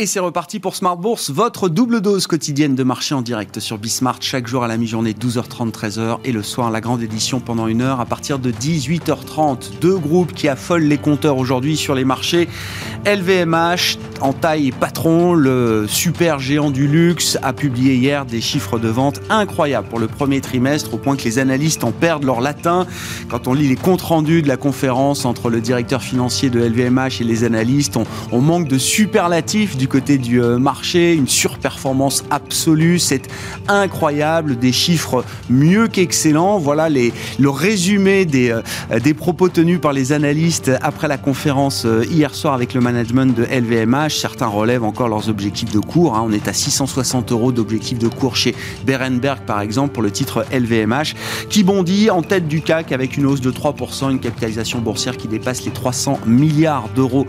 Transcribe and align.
Et 0.00 0.06
c'est 0.06 0.20
reparti 0.20 0.60
pour 0.60 0.76
Smart 0.76 0.96
Bourse, 0.96 1.30
votre 1.30 1.68
double 1.68 2.00
dose 2.00 2.28
quotidienne 2.28 2.76
de 2.76 2.84
marché 2.84 3.16
en 3.16 3.20
direct 3.20 3.58
sur 3.58 3.78
Bismart, 3.78 4.18
chaque 4.20 4.46
jour 4.46 4.62
à 4.62 4.68
la 4.68 4.76
mi-journée, 4.76 5.10
12h30, 5.10 5.72
13h, 5.72 6.18
et 6.24 6.30
le 6.30 6.44
soir, 6.44 6.70
la 6.70 6.80
grande 6.80 7.02
édition 7.02 7.40
pendant 7.40 7.66
une 7.66 7.82
heure 7.82 7.98
à 7.98 8.06
partir 8.06 8.38
de 8.38 8.52
18h30. 8.52 9.80
Deux 9.80 9.98
groupes 9.98 10.32
qui 10.32 10.46
affolent 10.46 10.84
les 10.84 10.98
compteurs 10.98 11.36
aujourd'hui 11.36 11.76
sur 11.76 11.96
les 11.96 12.04
marchés. 12.04 12.48
LVMH, 13.06 13.98
en 14.20 14.32
taille 14.32 14.70
patron, 14.70 15.34
le 15.34 15.86
super 15.88 16.38
géant 16.38 16.70
du 16.70 16.86
luxe, 16.86 17.36
a 17.42 17.52
publié 17.52 17.96
hier 17.96 18.24
des 18.24 18.40
chiffres 18.40 18.78
de 18.78 18.88
vente 18.88 19.20
incroyables 19.30 19.88
pour 19.88 19.98
le 19.98 20.06
premier 20.06 20.40
trimestre, 20.40 20.94
au 20.94 20.98
point 20.98 21.16
que 21.16 21.24
les 21.24 21.40
analystes 21.40 21.82
en 21.82 21.90
perdent 21.90 22.22
leur 22.22 22.40
latin. 22.40 22.86
Quand 23.28 23.48
on 23.48 23.52
lit 23.52 23.68
les 23.68 23.74
comptes 23.74 24.02
rendus 24.02 24.42
de 24.42 24.48
la 24.48 24.56
conférence 24.56 25.24
entre 25.24 25.50
le 25.50 25.60
directeur 25.60 26.02
financier 26.02 26.50
de 26.50 26.60
LVMH 26.60 27.20
et 27.20 27.24
les 27.24 27.42
analystes, 27.42 27.96
on, 27.96 28.04
on 28.30 28.40
manque 28.40 28.68
de 28.68 28.78
superlatifs 28.78 29.76
du 29.76 29.87
côté 29.88 30.18
du 30.18 30.40
euh, 30.40 30.58
marché, 30.58 31.14
une 31.14 31.26
surperformance 31.26 32.24
absolue, 32.30 32.98
c'est 32.98 33.22
incroyable, 33.66 34.56
des 34.56 34.70
chiffres 34.70 35.24
mieux 35.50 35.88
qu'excellents. 35.88 36.58
Voilà 36.58 36.88
les, 36.88 37.12
le 37.38 37.50
résumé 37.50 38.24
des, 38.24 38.50
euh, 38.50 39.00
des 39.00 39.14
propos 39.14 39.48
tenus 39.48 39.80
par 39.80 39.92
les 39.92 40.12
analystes 40.12 40.70
après 40.82 41.08
la 41.08 41.18
conférence 41.18 41.84
euh, 41.86 42.04
hier 42.08 42.34
soir 42.34 42.54
avec 42.54 42.74
le 42.74 42.80
management 42.80 43.34
de 43.34 43.44
LVMH. 43.44 44.10
Certains 44.10 44.46
relèvent 44.46 44.84
encore 44.84 45.08
leurs 45.08 45.28
objectifs 45.28 45.72
de 45.72 45.80
cours. 45.80 46.14
Hein. 46.14 46.24
On 46.26 46.32
est 46.32 46.46
à 46.46 46.52
660 46.52 47.32
euros 47.32 47.50
d'objectifs 47.50 47.98
de 47.98 48.08
cours 48.08 48.36
chez 48.36 48.54
Berenberg, 48.86 49.40
par 49.40 49.60
exemple, 49.60 49.94
pour 49.94 50.02
le 50.02 50.10
titre 50.10 50.44
LVMH, 50.52 51.14
qui 51.48 51.64
bondit 51.64 52.10
en 52.10 52.22
tête 52.22 52.46
du 52.46 52.60
CAC 52.60 52.92
avec 52.92 53.16
une 53.16 53.26
hausse 53.26 53.40
de 53.40 53.50
3%, 53.50 54.10
une 54.10 54.20
capitalisation 54.20 54.78
boursière 54.80 55.16
qui 55.16 55.28
dépasse 55.28 55.64
les 55.64 55.72
300 55.72 56.20
milliards 56.26 56.88
d'euros 56.94 57.26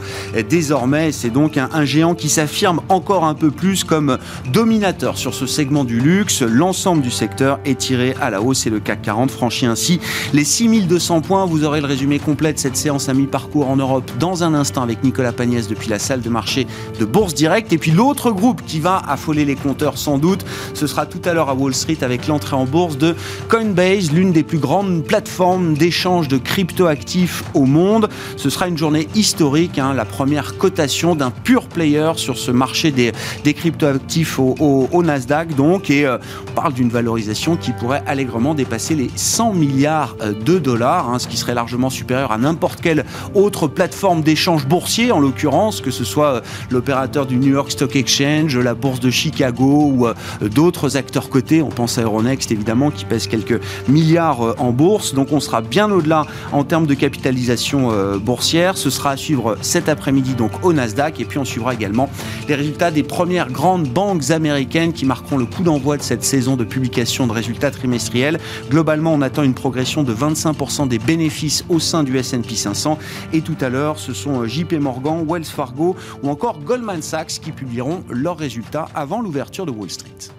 désormais. 0.49 1.11
C'est 1.11 1.29
donc 1.29 1.57
un, 1.57 1.69
un 1.73 1.85
géant 1.85 2.15
qui 2.15 2.29
s'affiche 2.29 2.48
affirme 2.49 2.81
encore 2.89 3.25
un 3.25 3.35
peu 3.35 3.51
plus 3.51 3.83
comme 3.83 4.17
dominateur 4.51 5.19
sur 5.19 5.35
ce 5.35 5.45
segment 5.45 5.83
du 5.83 5.99
luxe. 5.99 6.41
L'ensemble 6.41 7.03
du 7.03 7.11
secteur 7.11 7.59
est 7.63 7.77
tiré 7.77 8.15
à 8.19 8.31
la 8.31 8.41
hausse 8.41 8.65
et 8.65 8.71
le 8.71 8.79
CAC 8.79 9.03
40 9.03 9.29
franchit 9.29 9.67
ainsi 9.67 9.99
les 10.33 10.43
6200 10.43 11.21
points. 11.21 11.45
Vous 11.45 11.63
aurez 11.63 11.79
le 11.79 11.85
résumé 11.85 12.17
complet 12.17 12.51
de 12.51 12.57
cette 12.57 12.75
séance 12.75 13.07
à 13.07 13.13
mi-parcours 13.13 13.69
en 13.69 13.75
Europe 13.75 14.09
dans 14.19 14.43
un 14.43 14.55
instant 14.55 14.81
avec 14.81 15.03
Nicolas 15.03 15.31
Pagnès 15.31 15.67
depuis 15.67 15.89
la 15.89 15.99
salle 15.99 16.21
de 16.21 16.29
marché 16.29 16.65
de 16.99 17.05
Bourse 17.05 17.35
Direct. 17.35 17.71
Et 17.71 17.77
puis 17.77 17.91
l'autre 17.91 18.31
groupe 18.31 18.63
qui 18.65 18.79
va 18.79 18.99
affoler 19.07 19.45
les 19.45 19.55
compteurs 19.55 19.99
sans 19.99 20.17
doute, 20.17 20.43
ce 20.73 20.87
sera 20.87 21.05
tout 21.05 21.21
à 21.25 21.33
l'heure 21.33 21.49
à 21.49 21.53
Wall 21.53 21.75
Street 21.75 21.99
avec 22.01 22.25
l'entrée 22.25 22.55
en 22.55 22.65
bourse 22.65 22.97
de 22.97 23.15
Coinbase, 23.47 24.11
l'une 24.11 24.31
des 24.31 24.43
plus 24.43 24.57
grandes 24.57 25.03
plateformes 25.03 25.75
d'échange 25.75 26.27
de 26.27 26.39
crypto-actifs 26.39 27.43
au 27.53 27.65
monde. 27.65 28.09
Ce 28.37 28.49
sera 28.49 28.67
une 28.67 28.77
journée 28.77 29.07
historique, 29.13 29.77
hein, 29.77 29.93
la 29.93 30.05
première 30.05 30.57
cotation 30.57 31.13
d'un 31.13 31.29
pur 31.29 31.67
player 31.67 32.13
sur 32.15 32.38
ce 32.39 32.51
marché 32.51 32.91
des, 32.91 33.13
cryptoactifs 33.53 34.39
au, 34.39 34.55
au, 34.91 35.03
Nasdaq. 35.03 35.55
Donc, 35.55 35.89
et 35.89 36.05
euh, 36.05 36.17
on 36.47 36.51
parle 36.53 36.73
d'une 36.73 36.89
valorisation 36.89 37.55
qui 37.55 37.71
pourrait 37.71 38.03
allègrement 38.05 38.53
dépasser 38.53 38.95
les 38.95 39.09
100 39.15 39.53
milliards 39.53 40.15
euh, 40.21 40.33
de 40.33 40.59
dollars, 40.59 41.09
hein, 41.09 41.19
ce 41.19 41.27
qui 41.27 41.37
serait 41.37 41.53
largement 41.53 41.89
supérieur 41.89 42.31
à 42.31 42.37
n'importe 42.37 42.81
quelle 42.81 43.05
autre 43.33 43.67
plateforme 43.67 44.21
d'échange 44.21 44.67
boursier, 44.67 45.11
en 45.11 45.19
l'occurrence, 45.19 45.81
que 45.81 45.91
ce 45.91 46.03
soit 46.03 46.35
euh, 46.35 46.41
l'opérateur 46.69 47.25
du 47.25 47.37
New 47.37 47.51
York 47.51 47.71
Stock 47.71 47.95
Exchange, 47.95 48.57
la 48.57 48.75
bourse 48.75 48.99
de 48.99 49.09
Chicago 49.09 49.91
ou 49.93 50.07
d'autres 50.47 50.97
acteurs 50.97 51.29
cotés. 51.29 51.61
On 51.61 51.69
pense 51.69 51.97
à 51.97 52.03
Euronext, 52.03 52.51
évidemment, 52.51 52.91
qui 52.91 53.05
pèse 53.05 53.27
quelques 53.27 53.59
milliards 53.87 54.55
en 54.59 54.71
bourse. 54.71 55.13
Donc, 55.13 55.31
on 55.31 55.39
sera 55.39 55.61
bien 55.61 55.89
au-delà 55.91 56.25
en 56.51 56.63
termes 56.63 56.87
de 56.87 56.93
capitalisation 56.93 58.17
boursière. 58.17 58.77
Ce 58.77 58.89
sera 58.89 59.11
à 59.11 59.17
suivre 59.17 59.57
cet 59.61 59.89
après-midi, 59.89 60.33
donc 60.35 60.51
au 60.63 60.73
Nasdaq. 60.73 61.19
Et 61.19 61.25
puis, 61.25 61.37
on 61.37 61.45
suivra 61.45 61.73
également 61.73 62.09
les 62.47 62.55
résultats 62.55 62.91
des 62.91 63.03
premières 63.03 63.51
grandes 63.51 63.87
banques 63.87 64.31
américaines 64.31 64.93
qui 64.93 65.05
marqueront 65.05 65.37
le 65.37 65.45
coup 65.45 65.63
d'envoi 65.63 65.97
de 65.97 66.03
cette 66.03 66.23
saison 66.23 66.55
de 66.55 66.63
publication 66.63 67.27
de 67.27 67.31
résultats 67.31 67.71
trimestriels. 67.71 68.39
Globalement, 68.69 69.13
on 69.13 69.21
attend 69.21 69.43
une 69.43 69.53
progression 69.53 70.03
de 70.03 70.13
25% 70.13 70.87
des 70.87 70.99
bénéfices 70.99 71.65
au 71.69 71.79
sein 71.79 72.03
du 72.03 72.17
S&P 72.17 72.55
500. 72.55 72.97
Et 73.33 73.41
tout 73.41 73.57
à 73.61 73.69
l'heure, 73.69 73.99
ce 73.99 74.13
sont 74.13 74.41
euh, 74.41 74.47
JP 74.47 74.73
Morgan, 74.73 75.25
Wells 75.27 75.45
Fargo 75.45 75.95
ou 76.23 76.29
encore 76.29 76.59
Goldman 76.59 77.01
Sachs 77.01 77.39
qui 77.41 77.51
publieront 77.51 78.03
leurs 78.09 78.37
résultats 78.37 78.87
avant 78.95 79.21
l'ouverture 79.21 79.65
de 79.65 79.71
Wall 79.71 79.89
Street. 79.89 80.38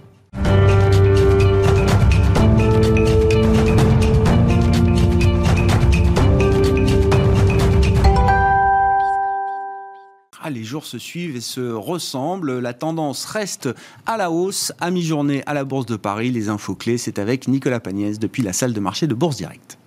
Les 10.50 10.64
jours 10.64 10.84
se 10.84 10.98
suivent 10.98 11.36
et 11.36 11.40
se 11.40 11.72
ressemblent. 11.72 12.58
La 12.58 12.74
tendance 12.74 13.24
reste 13.24 13.68
à 14.06 14.16
la 14.16 14.30
hausse 14.30 14.72
à 14.80 14.90
mi-journée 14.90 15.42
à 15.46 15.54
la 15.54 15.64
Bourse 15.64 15.86
de 15.86 15.96
Paris. 15.96 16.30
Les 16.30 16.48
infos 16.48 16.74
clés, 16.74 16.98
c'est 16.98 17.18
avec 17.18 17.48
Nicolas 17.48 17.80
Pagnès 17.80 18.18
depuis 18.18 18.42
la 18.42 18.52
salle 18.52 18.72
de 18.72 18.80
marché 18.80 19.06
de 19.06 19.14
Bourse 19.14 19.36
Direct. 19.36 19.79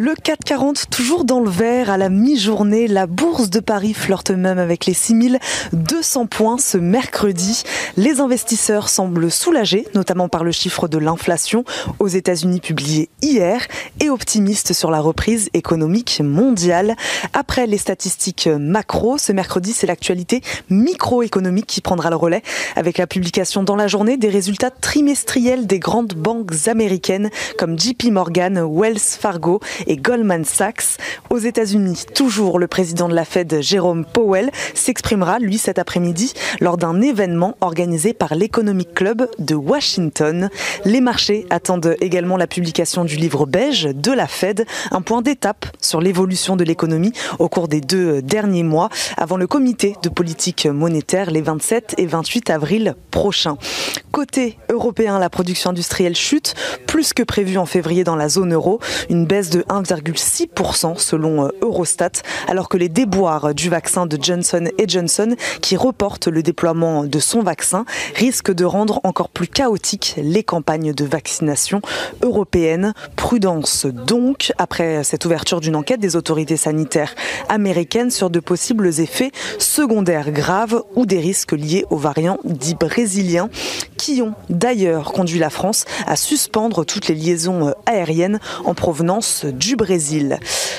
Le 0.00 0.14
440 0.14 0.90
toujours 0.90 1.24
dans 1.24 1.40
le 1.40 1.50
vert 1.50 1.90
à 1.90 1.96
la 1.96 2.08
mi-journée. 2.08 2.86
La 2.86 3.08
bourse 3.08 3.50
de 3.50 3.58
Paris 3.58 3.94
flirte 3.94 4.30
même 4.30 4.60
avec 4.60 4.86
les 4.86 4.94
6200 4.94 6.26
points 6.26 6.56
ce 6.56 6.78
mercredi. 6.78 7.64
Les 7.96 8.20
investisseurs 8.20 8.90
semblent 8.90 9.28
soulagés, 9.28 9.88
notamment 9.96 10.28
par 10.28 10.44
le 10.44 10.52
chiffre 10.52 10.86
de 10.86 10.98
l'inflation 10.98 11.64
aux 11.98 12.06
États-Unis 12.06 12.60
publié 12.60 13.08
hier 13.22 13.66
et 13.98 14.08
optimistes 14.08 14.72
sur 14.72 14.92
la 14.92 15.00
reprise 15.00 15.50
économique 15.52 16.20
mondiale. 16.24 16.94
Après 17.32 17.66
les 17.66 17.78
statistiques 17.78 18.46
macro, 18.46 19.18
ce 19.18 19.32
mercredi, 19.32 19.72
c'est 19.72 19.88
l'actualité 19.88 20.42
microéconomique 20.70 21.66
qui 21.66 21.80
prendra 21.80 22.10
le 22.10 22.16
relais 22.16 22.44
avec 22.76 22.98
la 22.98 23.08
publication 23.08 23.64
dans 23.64 23.74
la 23.74 23.88
journée 23.88 24.16
des 24.16 24.28
résultats 24.28 24.70
trimestriels 24.70 25.66
des 25.66 25.80
grandes 25.80 26.14
banques 26.14 26.68
américaines 26.68 27.30
comme 27.58 27.76
JP 27.76 28.12
Morgan, 28.12 28.64
Wells 28.64 29.00
Fargo 29.00 29.60
et 29.88 29.96
Goldman 29.96 30.44
Sachs. 30.44 30.98
Aux 31.30 31.38
États-Unis, 31.38 32.04
toujours 32.14 32.60
le 32.60 32.68
président 32.68 33.08
de 33.08 33.14
la 33.14 33.24
Fed, 33.24 33.60
Jérôme 33.60 34.04
Powell, 34.04 34.50
s'exprimera, 34.74 35.40
lui, 35.40 35.58
cet 35.58 35.78
après-midi, 35.78 36.32
lors 36.60 36.76
d'un 36.76 37.00
événement 37.00 37.56
organisé 37.60 38.12
par 38.12 38.36
l'Economic 38.36 38.94
Club 38.94 39.28
de 39.38 39.54
Washington. 39.54 40.50
Les 40.84 41.00
marchés 41.00 41.46
attendent 41.50 41.96
également 42.00 42.36
la 42.36 42.46
publication 42.46 43.04
du 43.04 43.16
livre 43.16 43.46
beige 43.46 43.88
de 43.92 44.12
la 44.12 44.26
Fed, 44.26 44.66
un 44.90 45.00
point 45.00 45.22
d'étape 45.22 45.66
sur 45.80 46.00
l'évolution 46.00 46.54
de 46.54 46.64
l'économie 46.64 47.12
au 47.38 47.48
cours 47.48 47.68
des 47.68 47.80
deux 47.80 48.22
derniers 48.22 48.62
mois, 48.62 48.90
avant 49.16 49.36
le 49.36 49.46
comité 49.46 49.96
de 50.02 50.08
politique 50.08 50.66
monétaire 50.66 51.30
les 51.30 51.42
27 51.42 51.94
et 51.98 52.06
28 52.06 52.50
avril 52.50 52.94
prochains. 53.10 53.56
Côté 54.12 54.58
européen, 54.70 55.18
la 55.18 55.30
production 55.30 55.70
industrielle 55.70 56.16
chute, 56.16 56.54
plus 56.86 57.12
que 57.12 57.22
prévu 57.22 57.58
en 57.58 57.66
février 57.66 58.04
dans 58.04 58.16
la 58.16 58.28
zone 58.28 58.52
euro, 58.52 58.80
une 59.10 59.26
baisse 59.26 59.50
de 59.50 59.64
1 59.68 59.77
1,6% 59.82 60.98
selon 60.98 61.46
euh, 61.46 61.48
Eurostat, 61.62 62.22
alors 62.48 62.68
que 62.68 62.76
les 62.76 62.88
déboires 62.88 63.54
du 63.54 63.68
vaccin 63.68 64.06
de 64.06 64.18
Johnson 64.20 64.68
Johnson, 64.88 65.36
qui 65.60 65.76
reporte 65.76 66.28
le 66.28 66.42
déploiement 66.42 67.04
de 67.04 67.18
son 67.18 67.42
vaccin, 67.42 67.84
risquent 68.14 68.52
de 68.52 68.64
rendre 68.64 69.00
encore 69.04 69.28
plus 69.28 69.46
chaotiques 69.46 70.14
les 70.16 70.42
campagnes 70.42 70.92
de 70.92 71.04
vaccination 71.04 71.80
européennes. 72.22 72.94
Prudence 73.16 73.86
donc, 73.86 74.52
après 74.58 75.04
cette 75.04 75.24
ouverture 75.24 75.60
d'une 75.60 75.76
enquête 75.76 76.00
des 76.00 76.16
autorités 76.16 76.56
sanitaires 76.56 77.14
américaines 77.48 78.10
sur 78.10 78.30
de 78.30 78.40
possibles 78.40 78.88
effets 79.00 79.30
secondaires 79.58 80.32
graves 80.32 80.82
ou 80.96 81.06
des 81.06 81.20
risques 81.20 81.52
liés 81.52 81.84
aux 81.90 81.96
variants 81.96 82.38
dits 82.44 82.74
brésiliens, 82.74 83.50
qui 83.96 84.22
ont 84.22 84.34
d'ailleurs 84.48 85.12
conduit 85.12 85.38
la 85.38 85.50
France 85.50 85.84
à 86.06 86.16
suspendre 86.16 86.84
toutes 86.84 87.08
les 87.08 87.14
liaisons 87.14 87.68
euh, 87.68 87.72
aériennes 87.86 88.40
en 88.64 88.74
provenance 88.74 89.44
du 89.44 89.67
Brésil. 89.76 90.38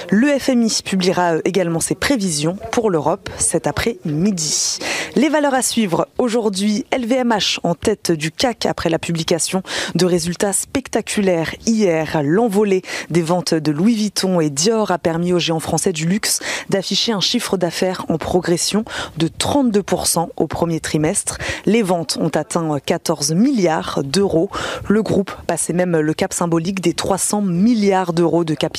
Le 0.09 0.27
FMI 0.39 0.81
publiera 0.83 1.36
également 1.45 1.80
ses 1.80 1.94
prévisions 1.94 2.57
pour 2.71 2.89
l'Europe 2.89 3.30
cet 3.38 3.68
après-midi. 3.68 4.80
Les 5.15 5.30
valeurs 5.30 5.53
à 5.53 5.62
suivre 5.62 6.07
aujourd'hui, 6.18 6.86
LVMH 6.97 7.59
en 7.63 7.75
tête 7.75 8.12
du 8.12 8.31
CAC 8.31 8.65
après 8.65 8.89
la 8.89 9.00
publication 9.00 9.62
de 9.95 10.06
résultats 10.06 10.53
spectaculaires 10.53 11.53
hier. 11.65 12.21
L'envolée 12.24 12.81
des 13.09 13.21
ventes 13.21 13.53
de 13.53 13.71
Louis 13.71 13.95
Vuitton 13.95 14.39
et 14.39 14.50
Dior 14.50 14.91
a 14.91 14.97
permis 14.97 15.33
aux 15.33 15.39
géants 15.39 15.59
français 15.59 15.94
du 15.94 16.07
luxe 16.07 16.39
d'afficher 16.69 17.12
un 17.12 17.19
chiffre 17.19 17.57
d'affaires 17.57 18.06
en 18.09 18.18
progression 18.18 18.86
de 19.18 19.27
32% 19.27 20.30
au 20.36 20.47
premier 20.47 20.80
trimestre. 20.80 21.38
Les 21.65 21.83
ventes 21.83 22.18
ont 22.19 22.30
atteint 22.30 22.80
14 22.83 23.33
milliards 23.33 24.01
d'euros. 24.03 24.50
Le 24.88 25.03
groupe 25.03 25.31
passait 25.47 25.74
même 25.74 25.97
le 25.97 26.13
cap 26.13 26.33
symbolique 26.33 26.81
des 26.81 26.94
300 26.94 27.41
milliards 27.41 28.13
d'euros 28.13 28.44
de 28.44 28.53
capital 28.53 28.78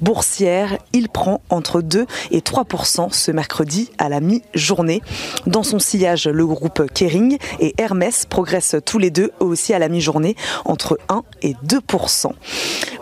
boursière. 0.00 0.78
Il 0.92 1.08
prend 1.08 1.40
entre 1.50 1.82
2 1.82 2.06
et 2.30 2.40
3% 2.40 3.12
ce 3.12 3.30
mercredi 3.30 3.90
à 3.98 4.08
la 4.08 4.20
mi-journée. 4.20 5.02
Dans 5.46 5.62
son 5.62 5.78
sillage, 5.78 6.28
le 6.28 6.46
groupe 6.46 6.82
Kering 6.92 7.38
et 7.60 7.74
Hermès 7.78 8.26
progressent 8.26 8.76
tous 8.84 8.98
les 8.98 9.10
deux 9.10 9.32
aussi 9.40 9.74
à 9.74 9.78
la 9.78 9.88
mi-journée 9.88 10.36
entre 10.64 10.98
1 11.08 11.22
et 11.42 11.54
2% 11.66 12.32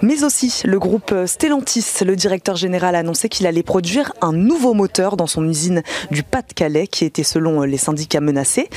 mais 0.03 0.25
aussi 0.25 0.63
le 0.65 0.79
groupe 0.79 1.15
Stellantis, 1.27 2.05
le 2.05 2.17
directeur 2.17 2.57
général 2.57 2.95
a 2.95 2.99
annoncé 2.99 3.29
qu'il 3.29 3.47
allait 3.47 3.63
produire 3.63 4.13
un 4.21 4.33
nouveau 4.33 4.75
moteur 4.75 5.17
dans 5.17 5.27
son 5.27 5.49
usine 5.49 5.83
du 6.11 6.23
Pas-de-Calais 6.23 6.87
qui 6.87 7.05
était 7.05 7.23
selon 7.23 7.63
les 7.63 7.77
syndicats 7.79 8.21
menacés. 8.21 8.69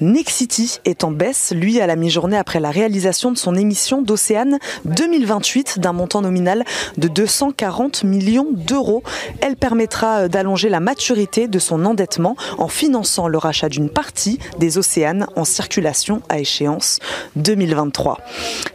Nexity 0.00 0.78
est 0.84 1.04
en 1.04 1.10
baisse, 1.10 1.52
lui, 1.54 1.80
à 1.80 1.86
la 1.86 1.96
mi-journée 1.96 2.36
après 2.36 2.60
la 2.60 2.70
réalisation 2.70 3.32
de 3.32 3.38
son 3.38 3.54
émission 3.54 4.02
d'Océane 4.02 4.58
2028 4.84 5.78
d'un 5.78 5.92
montant 5.92 6.22
nominal 6.22 6.64
de 6.96 7.08
240 7.08 8.04
millions 8.04 8.48
d'euros. 8.50 9.02
Elle 9.40 9.56
permettra 9.56 10.28
d'allonger 10.28 10.68
la 10.68 10.80
maturité 10.80 11.48
de 11.48 11.58
son 11.58 11.84
endettement 11.84 12.36
en 12.58 12.68
finançant 12.68 13.28
le 13.28 13.38
rachat 13.38 13.68
d'une 13.68 13.90
partie 13.90 14.38
des 14.58 14.78
Océanes 14.78 15.26
en 15.36 15.44
circulation 15.44 16.22
à 16.28 16.38
échéance 16.38 16.98
2023. 17.36 18.18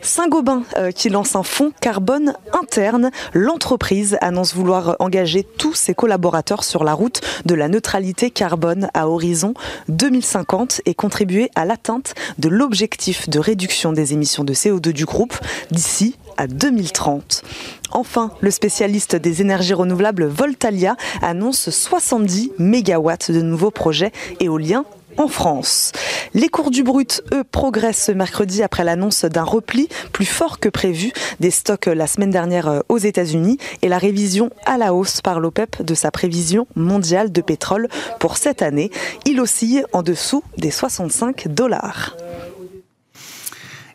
Saint-Gobain 0.02 0.64
euh, 0.78 0.92
qui 0.92 1.10
lance 1.10 1.36
un 1.36 1.44
fonds 1.44 1.72
carbone 1.82 2.34
interne. 2.54 3.12
L'entreprise 3.34 4.18
annonce 4.22 4.54
vouloir 4.54 4.96
engager 5.00 5.44
tous 5.44 5.74
ses 5.74 5.94
collaborateurs 5.94 6.64
sur 6.64 6.84
la 6.84 6.94
route 6.94 7.22
de 7.46 7.56
la 7.56 7.68
neutralité 7.68 8.32
carbone 8.32 8.90
à 8.94 9.08
horizon 9.08 9.54
2050 9.90 10.82
et 10.86 10.94
contribuer 10.94 11.50
à 11.56 11.66
l'atteinte 11.66 12.14
de 12.38 12.50
l'objectif 12.50 13.30
de 13.30 13.40
réduction 13.40 13.94
des 13.94 14.14
émissions 14.14 14.44
de 14.44 14.54
CO2 14.54 14.92
du 14.92 15.06
groupe 15.06 15.38
d'ici 15.72 16.16
à 16.38 16.48
2030. 16.48 17.44
Enfin, 17.92 18.32
le 18.42 18.52
spécialiste 18.52 19.16
des 19.16 19.42
énergies 19.42 19.74
renouvelables 19.74 20.26
Voltalia 20.26 20.96
annonce 21.22 21.70
70 21.70 22.52
MW 22.60 23.12
de 23.30 23.42
nouveaux 23.42 23.72
projets 23.72 24.12
éoliens 24.40 24.86
en 25.18 25.28
France. 25.28 25.92
Les 26.34 26.50
cours 26.50 26.72
du 26.72 26.84
brut, 26.84 27.24
eux, 27.34 27.44
progressent 27.44 28.06
ce 28.06 28.12
mercredi 28.12 28.64
après 28.64 28.84
l'annonce 28.84 29.26
d'un 29.26 29.44
repli 29.44 29.88
plus 30.12 30.26
fort 30.26 30.60
que 30.60 30.70
prévu 30.70 31.12
des 31.40 31.52
stocks 31.52 31.86
la 31.86 32.08
semaine 32.08 32.32
dernière 32.32 32.68
euh, 32.68 32.80
aux 32.90 32.98
États-Unis 32.98 33.58
et 33.82 33.90
la 33.90 33.98
révision 33.98 34.50
à 34.66 34.78
la 34.78 34.94
hausse 34.94 35.22
par 35.22 35.40
l'OPEP 35.40 35.84
de 35.84 35.94
sa 35.94 36.12
prévision 36.12 36.68
mondiale 36.76 37.32
de 37.32 37.42
pétrole 37.42 37.88
pour 38.20 38.38
cette 38.38 38.62
année. 38.62 38.92
Il 39.26 39.40
oscille 39.40 39.86
en 39.94 40.02
dessous 40.02 40.44
des 40.58 40.72
65 40.72 41.48
dollars. 41.50 42.16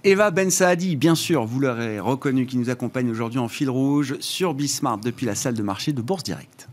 Eva 0.04 0.30
Ben 0.30 0.48
Saadi, 0.48 0.94
bien 0.94 1.16
sûr, 1.16 1.44
vous 1.44 1.58
l'aurez 1.58 1.98
reconnu, 1.98 2.46
qui 2.46 2.56
nous 2.56 2.70
accompagne 2.70 3.10
aujourd'hui 3.10 3.40
en 3.40 3.48
fil 3.48 3.68
rouge 3.68 4.16
sur 4.20 4.54
Bismart 4.54 4.98
depuis 4.98 5.26
la 5.26 5.34
salle 5.34 5.54
de 5.54 5.62
marché 5.62 5.92
de 5.92 6.00
Bourse 6.00 6.22
Direct. 6.22 6.68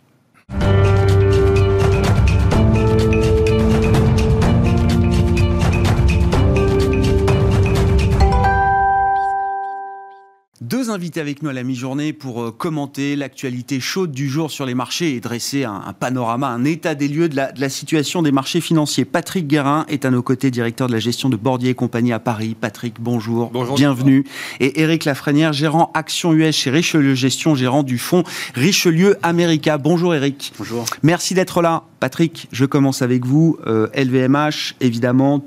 Invités 10.95 11.19
avec 11.19 11.43
nous 11.43 11.49
à 11.49 11.53
la 11.53 11.63
mi-journée 11.63 12.13
pour 12.13 12.41
euh, 12.41 12.51
commenter 12.51 13.17
l'actualité 13.17 13.81
chaude 13.81 14.11
du 14.11 14.29
jour 14.29 14.49
sur 14.49 14.65
les 14.65 14.75
marchés 14.75 15.13
et 15.13 15.19
dresser 15.19 15.65
un, 15.65 15.91
panorama, 15.91 16.47
un 16.47 16.63
état 16.63 16.95
des 16.95 17.09
lieux 17.09 17.27
de 17.27 17.35
la, 17.35 17.69
situation 17.69 18.21
des 18.21 18.31
marchés 18.31 18.61
financiers. 18.61 19.03
Patrick 19.03 19.45
Guérin 19.45 19.85
est 19.89 20.05
à 20.05 20.09
nos 20.09 20.21
côtés, 20.21 20.51
directeur 20.51 20.87
de 20.87 20.93
la 20.93 20.99
gestion 20.99 21.27
de 21.27 21.35
Bordier 21.35 21.71
et 21.71 21.73
compagnie 21.73 22.13
à 22.13 22.19
Paris. 22.19 22.55
Patrick, 22.57 22.95
bonjour. 23.01 23.49
Bonjour. 23.51 23.75
Bienvenue. 23.75 24.23
Et 24.61 24.79
Eric 24.79 25.03
Lafrenière, 25.03 25.51
gérant 25.51 25.91
Action 25.93 26.31
US 26.31 26.55
chez 26.55 26.69
Richelieu 26.69 27.13
Gestion, 27.13 27.55
gérant 27.55 27.83
du 27.83 27.97
fonds 27.97 28.23
Richelieu 28.53 29.17
America. 29.21 29.77
Bonjour 29.77 30.15
Eric. 30.15 30.53
Bonjour. 30.57 30.85
Merci 31.03 31.33
d'être 31.33 31.61
là. 31.61 31.83
Patrick, 31.99 32.47
je 32.53 32.63
commence 32.63 33.01
avec 33.01 33.25
vous. 33.25 33.57
LVMH, 33.65 34.37
euh, 34.37 34.49
évidemment, 34.79 35.43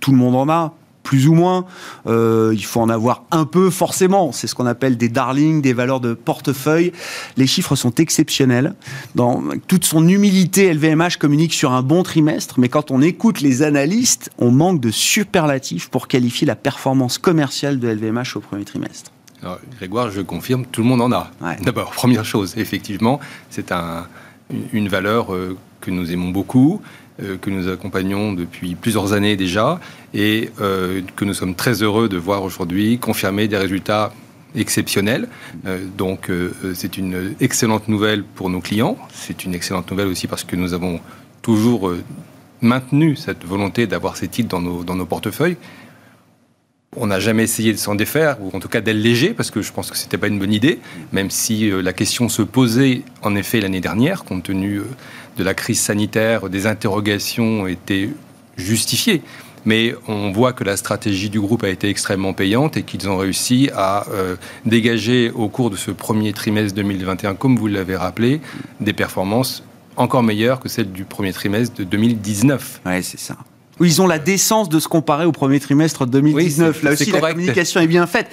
tout 0.00 0.10
le 0.10 0.18
monde 0.18 0.36
en 0.36 0.50
a 0.50 0.74
plus 1.10 1.26
ou 1.26 1.34
moins. 1.34 1.64
Euh, 2.06 2.52
il 2.54 2.64
faut 2.64 2.80
en 2.80 2.88
avoir 2.88 3.24
un 3.32 3.44
peu 3.44 3.68
forcément. 3.68 4.30
C'est 4.30 4.46
ce 4.46 4.54
qu'on 4.54 4.66
appelle 4.66 4.96
des 4.96 5.08
darlings, 5.08 5.60
des 5.60 5.72
valeurs 5.72 5.98
de 5.98 6.14
portefeuille. 6.14 6.92
Les 7.36 7.48
chiffres 7.48 7.74
sont 7.74 7.92
exceptionnels. 7.96 8.74
Dans 9.16 9.42
toute 9.66 9.84
son 9.84 10.06
humilité, 10.06 10.72
LVMH 10.72 11.16
communique 11.18 11.52
sur 11.52 11.72
un 11.72 11.82
bon 11.82 12.04
trimestre, 12.04 12.60
mais 12.60 12.68
quand 12.68 12.92
on 12.92 13.02
écoute 13.02 13.40
les 13.40 13.62
analystes, 13.62 14.30
on 14.38 14.52
manque 14.52 14.80
de 14.80 14.92
superlatifs 14.92 15.88
pour 15.88 16.06
qualifier 16.06 16.46
la 16.46 16.54
performance 16.54 17.18
commerciale 17.18 17.80
de 17.80 17.88
LVMH 17.88 18.36
au 18.36 18.40
premier 18.40 18.64
trimestre. 18.64 19.10
Grégoire, 19.78 20.12
je 20.12 20.20
confirme, 20.20 20.64
tout 20.64 20.82
le 20.82 20.86
monde 20.86 21.00
en 21.00 21.10
a. 21.10 21.32
D'abord, 21.64 21.90
première 21.90 22.24
chose, 22.24 22.54
effectivement, 22.56 23.18
c'est 23.50 23.72
un, 23.72 24.06
une 24.72 24.86
valeur 24.86 25.34
euh, 25.34 25.56
que 25.80 25.90
nous 25.90 26.12
aimons 26.12 26.28
beaucoup, 26.28 26.80
que 27.40 27.50
nous 27.50 27.68
accompagnons 27.68 28.32
depuis 28.32 28.74
plusieurs 28.74 29.12
années 29.12 29.36
déjà 29.36 29.80
et 30.14 30.50
euh, 30.60 31.02
que 31.16 31.24
nous 31.24 31.34
sommes 31.34 31.54
très 31.54 31.82
heureux 31.82 32.08
de 32.08 32.16
voir 32.16 32.42
aujourd'hui 32.42 32.98
confirmer 32.98 33.48
des 33.48 33.56
résultats 33.56 34.12
exceptionnels. 34.54 35.28
Euh, 35.66 35.84
donc 35.96 36.30
c'est 36.74 36.98
une 36.98 37.34
excellente 37.40 37.88
nouvelle 37.88 38.24
pour 38.24 38.50
nos 38.50 38.60
clients. 38.60 38.96
C'est 39.12 39.44
une 39.44 39.54
excellente 39.54 39.90
nouvelle 39.90 40.08
aussi 40.08 40.26
parce 40.26 40.44
que 40.44 40.56
nous 40.56 40.74
avons 40.74 41.00
toujours 41.42 41.92
maintenu 42.60 43.16
cette 43.16 43.44
volonté 43.44 43.86
d'avoir 43.86 44.16
ces 44.16 44.28
titres 44.28 44.48
dans 44.48 44.60
nos, 44.60 44.84
dans 44.84 44.94
nos 44.94 45.06
portefeuilles. 45.06 45.56
On 46.96 47.06
n'a 47.06 47.20
jamais 47.20 47.44
essayé 47.44 47.72
de 47.72 47.78
s'en 47.78 47.94
défaire, 47.94 48.36
ou 48.42 48.50
en 48.54 48.58
tout 48.58 48.68
cas 48.68 48.80
d'alléger, 48.80 49.32
parce 49.32 49.52
que 49.52 49.62
je 49.62 49.72
pense 49.72 49.90
que 49.90 49.96
ce 49.96 50.04
n'était 50.04 50.18
pas 50.18 50.26
une 50.26 50.40
bonne 50.40 50.52
idée, 50.52 50.80
même 51.12 51.30
si 51.30 51.70
la 51.70 51.92
question 51.92 52.28
se 52.28 52.42
posait 52.42 53.02
en 53.22 53.36
effet 53.36 53.60
l'année 53.60 53.80
dernière, 53.80 54.24
compte 54.24 54.42
tenu 54.42 54.80
de 55.36 55.44
la 55.44 55.54
crise 55.54 55.80
sanitaire, 55.80 56.50
des 56.50 56.66
interrogations 56.66 57.68
étaient 57.68 58.10
justifiées. 58.56 59.22
Mais 59.64 59.94
on 60.08 60.32
voit 60.32 60.52
que 60.52 60.64
la 60.64 60.76
stratégie 60.76 61.28
du 61.28 61.40
groupe 61.40 61.64
a 61.64 61.68
été 61.68 61.88
extrêmement 61.88 62.32
payante 62.32 62.76
et 62.76 62.82
qu'ils 62.82 63.08
ont 63.08 63.18
réussi 63.18 63.70
à 63.74 64.06
euh, 64.10 64.36
dégager 64.64 65.30
au 65.30 65.48
cours 65.48 65.70
de 65.70 65.76
ce 65.76 65.90
premier 65.90 66.32
trimestre 66.32 66.74
2021, 66.74 67.34
comme 67.34 67.56
vous 67.56 67.66
l'avez 67.66 67.96
rappelé, 67.96 68.40
des 68.80 68.94
performances 68.94 69.62
encore 69.96 70.22
meilleures 70.22 70.60
que 70.60 70.68
celles 70.68 70.90
du 70.90 71.04
premier 71.04 71.32
trimestre 71.32 71.76
de 71.76 71.84
2019. 71.84 72.80
Oui, 72.86 73.02
c'est 73.02 73.20
ça 73.20 73.36
où 73.80 73.84
ils 73.84 74.02
ont 74.02 74.06
la 74.06 74.18
décence 74.18 74.68
de 74.68 74.78
se 74.78 74.88
comparer 74.88 75.24
au 75.24 75.32
premier 75.32 75.58
trimestre 75.58 76.06
2019. 76.06 76.82
Là 76.82 76.92
aussi, 76.92 77.10
la 77.10 77.20
communication 77.20 77.80
est 77.80 77.86
bien 77.86 78.06
faite. 78.06 78.28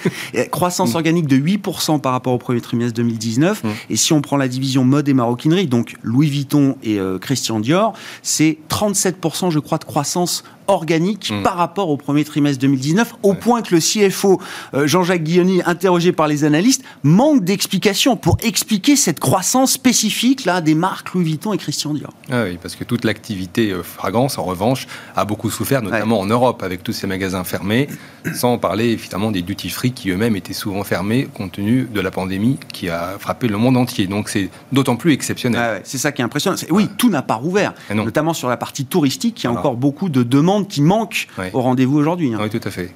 Croissance 0.50 0.92
mm. 0.92 0.96
organique 0.96 1.26
de 1.26 1.36
8% 1.36 2.00
par 2.00 2.12
rapport 2.12 2.34
au 2.34 2.38
premier 2.38 2.60
trimestre 2.60 2.94
2019. 2.94 3.64
Mm. 3.64 3.68
Et 3.90 3.96
si 3.96 4.12
on 4.12 4.20
prend 4.20 4.36
la 4.36 4.48
division 4.48 4.84
mode 4.84 5.08
et 5.08 5.14
maroquinerie, 5.14 5.66
donc 5.66 5.94
Louis 6.02 6.28
Vuitton 6.28 6.76
et 6.82 7.00
euh, 7.00 7.18
Christian 7.18 7.60
Dior, 7.60 7.94
c'est 8.22 8.58
37%, 8.68 9.50
je 9.50 9.58
crois, 9.58 9.78
de 9.78 9.84
croissance 9.84 10.44
organique 10.68 11.30
mm. 11.30 11.42
par 11.42 11.56
rapport 11.56 11.88
au 11.90 11.96
premier 11.96 12.24
trimestre 12.24 12.60
2019, 12.60 13.16
au 13.22 13.34
point 13.34 13.62
que 13.62 13.74
le 13.74 13.80
CFO 13.80 14.40
euh, 14.74 14.86
Jean-Jacques 14.86 15.24
Guilloni, 15.24 15.62
interrogé 15.66 16.12
par 16.12 16.28
les 16.28 16.44
analystes, 16.44 16.84
manque 17.02 17.42
d'explications 17.42 18.16
pour 18.16 18.36
expliquer 18.42 18.94
cette 18.94 19.18
croissance 19.18 19.72
spécifique 19.72 20.44
là 20.44 20.60
des 20.60 20.74
marques 20.74 21.12
Louis 21.14 21.24
Vuitton 21.24 21.52
et 21.52 21.58
Christian 21.58 21.94
Dior. 21.94 22.12
Ah 22.30 22.44
oui, 22.44 22.58
parce 22.60 22.76
que 22.76 22.84
toute 22.84 23.04
l'activité 23.04 23.70
euh, 23.72 23.82
fragrance, 23.82 24.38
en 24.38 24.44
revanche, 24.44 24.86
a 25.16 25.24
beaucoup 25.24 25.50
souffert, 25.50 25.82
notamment 25.82 26.20
en 26.20 26.26
Europe, 26.26 26.62
avec 26.62 26.82
tous 26.82 26.92
ces 26.92 27.06
magasins 27.06 27.44
fermés, 27.44 27.88
sans 28.34 28.58
parler 28.58 28.88
évidemment 28.90 29.30
des 29.30 29.42
duty 29.42 29.70
free 29.70 29.92
qui 29.92 30.10
eux-mêmes 30.10 30.36
étaient 30.36 30.52
souvent 30.52 30.84
fermés 30.84 31.28
compte 31.34 31.52
tenu 31.52 31.88
de 31.92 32.00
la 32.00 32.10
pandémie 32.10 32.58
qui 32.72 32.90
a 32.90 33.16
frappé 33.18 33.48
le 33.48 33.56
monde 33.56 33.76
entier. 33.76 34.06
Donc 34.06 34.28
c'est 34.28 34.50
d'autant 34.72 34.96
plus 34.96 35.12
exceptionnel. 35.12 35.80
c'est 35.84 35.98
ça 35.98 36.12
qui 36.12 36.20
est 36.20 36.24
impressionnant. 36.24 36.56
oui, 36.70 36.88
tout 36.98 37.08
n'a 37.08 37.22
pas 37.22 37.34
rouvert, 37.34 37.72
notamment 37.94 38.34
sur 38.34 38.48
la 38.48 38.56
partie 38.56 38.84
touristique, 38.84 39.42
il 39.42 39.44
y 39.44 39.46
a 39.46 39.52
encore 39.52 39.76
beaucoup 39.76 40.08
de 40.08 40.22
demandes 40.22 40.57
qui 40.64 40.82
manque 40.82 41.28
au 41.52 41.60
rendez-vous 41.60 41.96
aujourd'hui. 41.98 42.34
Hein. 42.34 42.38
Oui, 42.42 42.50
tout 42.50 42.66
à 42.66 42.70
fait. 42.70 42.90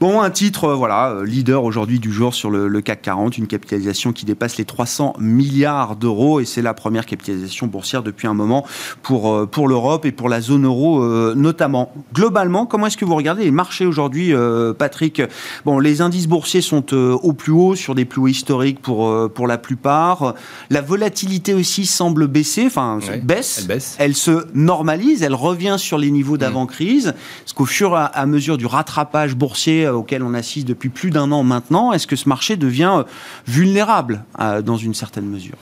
Bon, 0.00 0.22
un 0.22 0.30
titre, 0.30 0.64
euh, 0.64 0.74
voilà, 0.76 1.10
euh, 1.10 1.24
leader 1.24 1.64
aujourd'hui 1.64 1.98
du 1.98 2.12
jour 2.12 2.32
sur 2.32 2.50
le, 2.50 2.80
CAC 2.80 3.02
40, 3.02 3.36
une 3.36 3.48
capitalisation 3.48 4.12
qui 4.12 4.24
dépasse 4.24 4.56
les 4.56 4.64
300 4.64 5.14
milliards 5.18 5.96
d'euros 5.96 6.38
et 6.38 6.44
c'est 6.44 6.62
la 6.62 6.72
première 6.72 7.04
capitalisation 7.04 7.66
boursière 7.66 8.04
depuis 8.04 8.28
un 8.28 8.34
moment 8.34 8.64
pour, 9.02 9.34
euh, 9.34 9.46
pour 9.46 9.66
l'Europe 9.66 10.06
et 10.06 10.12
pour 10.12 10.28
la 10.28 10.40
zone 10.40 10.66
euro 10.66 11.04
notamment. 11.34 11.92
Globalement, 12.14 12.64
comment 12.64 12.86
est-ce 12.86 12.96
que 12.96 13.04
vous 13.04 13.16
regardez 13.16 13.44
les 13.44 13.50
marchés 13.50 13.86
aujourd'hui, 13.86 14.32
Patrick? 14.78 15.22
Bon, 15.64 15.78
les 15.78 16.00
indices 16.00 16.26
boursiers 16.26 16.60
sont 16.60 16.94
au 16.94 17.32
plus 17.32 17.52
haut, 17.52 17.74
sur 17.74 17.94
des 17.94 18.04
plus 18.04 18.20
hauts 18.20 18.28
historiques 18.28 18.80
pour, 18.80 19.30
pour 19.30 19.46
la 19.46 19.58
plupart. 19.58 20.34
La 20.70 20.80
volatilité 20.80 21.54
aussi 21.54 21.86
semble 21.86 22.26
baisser, 22.26 22.66
enfin, 22.66 22.98
baisse. 23.22 23.58
Elle 23.60 23.66
baisse. 23.66 23.96
Elle 23.98 24.14
se 24.14 24.46
normalise, 24.54 25.22
elle 25.22 25.34
revient 25.34 25.76
sur 25.78 25.98
les 25.98 26.10
niveaux 26.10 26.36
d'avant-crise. 26.36 27.08
Est-ce 27.08 27.54
qu'au 27.54 27.66
fur 27.66 27.92
et 27.92 28.06
à 28.12 28.26
mesure 28.26 28.58
du 28.58 28.66
rattrapage 28.66 29.34
boursier 29.34 29.87
euh, 29.88 29.92
auquel 29.92 30.22
on 30.22 30.34
assiste 30.34 30.66
depuis 30.66 30.88
plus 30.88 31.10
d'un 31.10 31.30
an 31.32 31.42
maintenant, 31.42 31.92
est-ce 31.92 32.06
que 32.06 32.16
ce 32.16 32.28
marché 32.28 32.56
devient 32.56 32.94
euh, 32.98 33.02
vulnérable 33.46 34.24
euh, 34.40 34.62
dans 34.62 34.76
une 34.76 34.94
certaine 34.94 35.26
mesure? 35.26 35.56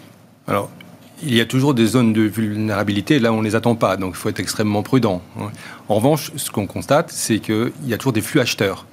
Alors, 0.47 0.71
il 1.23 1.35
y 1.35 1.41
a 1.41 1.47
toujours 1.47 1.75
des 1.75 1.87
zones 1.87 2.13
de 2.13 2.23
vulnérabilité, 2.23 3.19
là 3.19 3.33
on 3.33 3.39
ne 3.39 3.45
les 3.45 3.55
attend 3.55 3.75
pas, 3.75 3.97
donc 3.97 4.15
il 4.15 4.19
faut 4.19 4.29
être 4.29 4.41
extrêmement 4.41 4.83
prudent. 4.83 5.23
Hein. 5.41 5.51
En 5.89 5.97
revanche, 5.97 6.31
ce 6.37 6.51
qu'on 6.51 6.67
constate, 6.67 7.11
c'est 7.11 7.39
qu'il 7.39 7.73
y 7.87 7.95
a 7.95 7.99
toujours 7.99 8.13
des 8.13 8.21
flux 8.21 8.41
acheteurs 8.41 8.87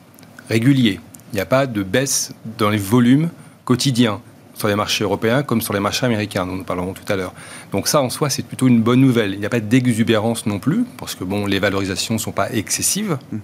réguliers. 0.49 0.99
Il 1.31 1.35
n'y 1.35 1.41
a 1.41 1.45
pas 1.45 1.67
de 1.67 1.83
baisse 1.83 2.33
dans 2.57 2.69
les 2.69 2.77
volumes 2.77 3.29
quotidiens. 3.65 4.21
Sur 4.53 4.67
les 4.67 4.75
marchés 4.75 5.03
européens 5.03 5.43
comme 5.43 5.61
sur 5.61 5.73
les 5.73 5.79
marchés 5.79 6.05
américains, 6.05 6.45
dont 6.45 6.55
nous 6.55 6.63
parlerons 6.63 6.93
tout 6.93 7.11
à 7.11 7.15
l'heure. 7.15 7.33
Donc 7.71 7.87
ça, 7.87 8.01
en 8.01 8.09
soi, 8.09 8.29
c'est 8.29 8.43
plutôt 8.43 8.67
une 8.67 8.81
bonne 8.81 9.01
nouvelle. 9.01 9.33
Il 9.33 9.39
n'y 9.39 9.45
a 9.45 9.49
pas 9.49 9.59
d'exubérance 9.59 10.45
non 10.45 10.59
plus, 10.59 10.85
parce 10.97 11.15
que 11.15 11.23
bon, 11.23 11.45
les 11.45 11.59
valorisations 11.59 12.15
ne 12.15 12.19
sont 12.19 12.31
pas 12.31 12.51
excessives. 12.51 13.17
Mhm. 13.31 13.41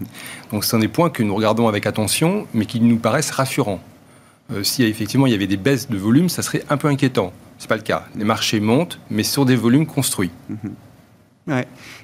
Donc 0.52 0.64
ce 0.64 0.72
sont 0.72 0.80
des 0.80 0.88
points 0.88 1.10
que 1.10 1.24
nous 1.24 1.36
regardons 1.36 1.68
avec 1.68 1.86
attention, 1.86 2.48
mais 2.54 2.66
qui 2.66 2.80
nous 2.80 2.98
paraissent 2.98 3.32
rassurants. 3.32 3.82
Euh, 4.52 4.64
si 4.64 4.84
effectivement 4.84 5.28
il 5.28 5.32
y 5.32 5.36
avait 5.36 5.48
des 5.48 5.58
baisses 5.58 5.90
de 5.90 5.98
volume, 5.98 6.30
ça 6.30 6.42
serait 6.42 6.64
un 6.70 6.78
peu 6.78 6.88
inquiétant. 6.88 7.34
Ce 7.58 7.66
n'est 7.66 7.68
pas 7.70 7.76
le 7.76 7.82
cas. 7.82 8.06
Les 8.16 8.24
marchés 8.24 8.60
montent, 8.60 9.00
mais 9.10 9.24
sur 9.24 9.46
des 9.46 9.56
volumes 9.56 9.86
construits. 9.86 10.32
Mhm. 10.50 10.72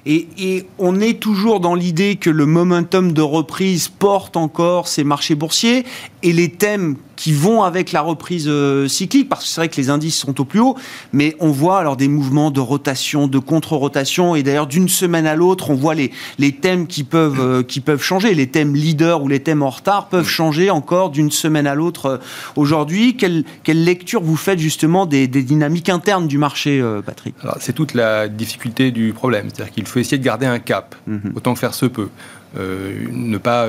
Et, 0.06 0.66
on 0.78 1.00
est 1.00 1.20
toujours 1.20 1.60
dans 1.60 1.74
l'idée 1.74 2.16
que 2.16 2.30
le 2.30 2.46
momentum 2.46 3.12
de 3.12 3.22
reprise 3.22 3.88
porte 3.88 4.36
encore 4.36 4.88
ces 4.88 5.04
marchés 5.04 5.34
boursiers 5.34 5.84
et 6.22 6.32
les 6.32 6.50
thèmes 6.50 6.96
qui 7.16 7.32
vont 7.32 7.62
avec 7.62 7.92
la 7.92 8.02
reprise 8.02 8.46
euh, 8.46 8.86
cyclique, 8.88 9.28
parce 9.28 9.44
que 9.44 9.48
c'est 9.48 9.60
vrai 9.60 9.68
que 9.68 9.76
les 9.76 9.90
indices 9.90 10.16
sont 10.16 10.40
au 10.40 10.44
plus 10.44 10.60
haut, 10.60 10.76
mais 11.12 11.34
on 11.40 11.50
voit 11.50 11.78
alors 11.78 11.96
des 11.96 12.08
mouvements 12.08 12.50
de 12.50 12.60
rotation, 12.60 13.26
de 13.26 13.38
contre-rotation, 13.38 14.36
et 14.36 14.42
d'ailleurs 14.42 14.66
d'une 14.66 14.88
semaine 14.88 15.26
à 15.26 15.34
l'autre, 15.34 15.70
on 15.70 15.74
voit 15.74 15.94
les, 15.94 16.12
les 16.38 16.52
thèmes 16.52 16.86
qui 16.86 17.04
peuvent, 17.04 17.40
euh, 17.40 17.62
qui 17.62 17.80
peuvent 17.80 18.02
changer. 18.02 18.34
Les 18.34 18.46
thèmes 18.46 18.74
leaders 18.74 19.22
ou 19.22 19.28
les 19.28 19.40
thèmes 19.40 19.62
en 19.62 19.70
retard 19.70 20.08
peuvent 20.08 20.28
changer 20.28 20.70
encore 20.70 21.10
d'une 21.10 21.30
semaine 21.30 21.66
à 21.66 21.74
l'autre 21.74 22.06
euh, 22.06 22.18
aujourd'hui. 22.54 23.16
Quelle, 23.16 23.44
quelle, 23.64 23.82
lecture 23.84 24.22
vous 24.22 24.36
faites 24.36 24.58
justement 24.58 25.06
des, 25.06 25.26
des 25.26 25.42
dynamiques 25.42 25.88
internes 25.88 26.26
du 26.26 26.38
marché, 26.38 26.82
Patrick? 27.04 27.34
C'est 27.60 27.72
toute 27.72 27.94
la 27.94 28.28
difficulté 28.28 28.90
du 28.90 29.12
problème, 29.12 29.48
c'est-à-dire 29.48 29.72
qu'il 29.72 29.86
faut 29.86 30.00
essayer 30.00 30.18
de 30.18 30.24
garder 30.24 30.46
un 30.46 30.58
cap, 30.58 30.94
mhm. 31.06 31.32
autant 31.36 31.54
que 31.54 31.60
faire 31.60 31.74
se 31.74 31.86
peut. 31.86 32.08
ne 32.56 33.38
pas 33.38 33.68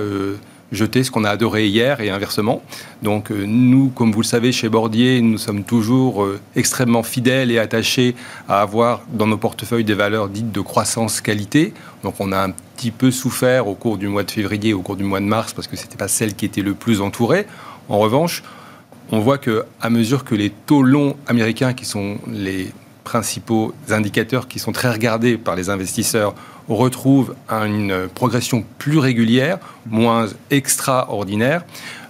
jeter 0.72 1.04
ce 1.04 1.12
qu'on 1.12 1.24
a 1.24 1.30
adoré 1.30 1.68
hier 1.68 2.02
et 2.02 2.10
inversement. 2.10 2.62
Donc 3.02 3.32
euh, 3.32 3.46
nous, 3.48 3.90
comme 3.90 4.12
vous 4.12 4.22
le 4.22 4.26
savez, 4.26 4.52
chez 4.52 4.70
Bordier, 4.70 5.22
nous 5.22 5.38
sommes 5.38 5.64
toujours 5.64 6.24
euh, 6.24 6.40
extrêmement 6.56 7.04
fidèles 7.04 7.52
et 7.52 7.60
attachés 7.60 8.16
à 8.50 8.62
avoir 8.62 9.02
dans 9.12 9.28
nos 9.28 9.38
portefeuilles 9.38 9.84
des 9.84 9.94
valeurs 9.94 10.30
dites 10.30 10.52
de 10.52 10.62
croissance-qualité. 10.62 11.74
Donc 12.04 12.16
on 12.20 12.32
a 12.32 12.40
un 12.44 12.52
petit 12.52 12.92
peu 12.92 13.12
souffert 13.12 13.68
au 13.68 13.76
cours 13.76 13.98
du 13.98 14.08
mois 14.08 14.24
de 14.24 14.32
février, 14.32 14.74
au 14.74 14.82
cours 14.82 14.96
du 14.96 15.04
mois 15.04 15.20
de 15.20 15.26
mars, 15.26 15.54
parce 15.54 15.68
que 15.68 15.76
ce 15.78 15.84
n'était 15.84 15.98
pas 15.98 16.08
celle 16.08 16.36
qui 16.36 16.46
était 16.46 16.62
le 16.62 16.74
plus 16.74 17.02
entourée. 17.02 17.48
En 17.90 18.00
revanche, 18.00 18.44
on 19.12 19.20
voit 19.20 19.38
que 19.38 19.64
à 19.82 19.90
mesure 19.90 20.26
que 20.26 20.36
les 20.36 20.50
taux 20.50 20.84
longs 20.84 21.16
américains, 21.28 21.74
qui 21.74 21.86
sont 21.86 22.18
les 22.28 22.72
principaux 23.08 23.74
indicateurs 23.90 24.50
qui 24.50 24.60
sont 24.60 24.74
très 24.74 24.92
regardés 24.92 25.38
par 25.38 25.56
les 25.56 25.70
investisseurs, 25.70 26.36
retrouve 26.76 27.36
une 27.50 28.08
progression 28.14 28.64
plus 28.78 28.98
régulière, 28.98 29.58
moins 29.86 30.28
extraordinaire, 30.52 31.64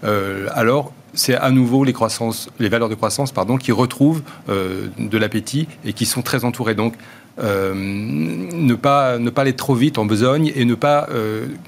euh, 0.04 0.48
alors 0.54 0.94
c'est 1.14 1.36
à 1.36 1.50
nouveau 1.50 1.84
les, 1.84 1.94
croissances, 1.94 2.50
les 2.60 2.70
valeurs 2.70 2.90
de 2.90 2.96
croissance 2.96 3.32
pardon, 3.32 3.58
qui 3.58 3.72
retrouvent 3.72 4.22
euh, 4.50 4.88
de 5.00 5.18
l'appétit 5.18 5.68
et 5.84 5.94
qui 5.94 6.06
sont 6.06 6.22
très 6.22 6.46
entourées. 6.46 6.76
Donc, 6.76 6.94
euh, 7.40 7.74
ne, 7.76 8.74
pas, 8.76 9.18
ne 9.18 9.30
pas 9.30 9.42
aller 9.42 9.56
trop 9.56 9.76
vite 9.76 9.98
en 9.98 10.06
besogne 10.06 10.52
et 10.56 10.66
ne 10.66 10.76
pas, 10.76 11.08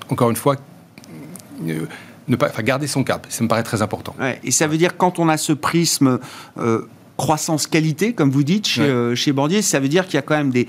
encore 0.09 0.29
une 0.29 0.35
fois, 0.35 0.55
ne 1.61 2.35
pas, 2.35 2.49
garder 2.61 2.87
son 2.87 3.03
cap. 3.03 3.25
Ça 3.29 3.43
me 3.43 3.49
paraît 3.49 3.63
très 3.63 3.81
important. 3.81 4.15
et 4.43 4.51
ça 4.51 4.67
veut 4.67 4.77
dire 4.77 4.97
quand 4.97 5.19
on 5.19 5.29
a 5.29 5.37
ce 5.37 5.53
prisme 5.53 6.19
croissance 7.19 7.67
qualité, 7.67 8.13
comme 8.13 8.31
vous 8.31 8.43
dites, 8.43 8.65
chez, 8.65 8.81
euh, 8.81 9.13
chez 9.13 9.33
Bordier, 9.33 9.61
ça 9.61 9.81
veut 9.81 9.89
dire 9.89 10.05
qu'il 10.05 10.15
y 10.15 10.17
a 10.17 10.21
quand 10.21 10.37
même 10.37 10.51
des, 10.51 10.67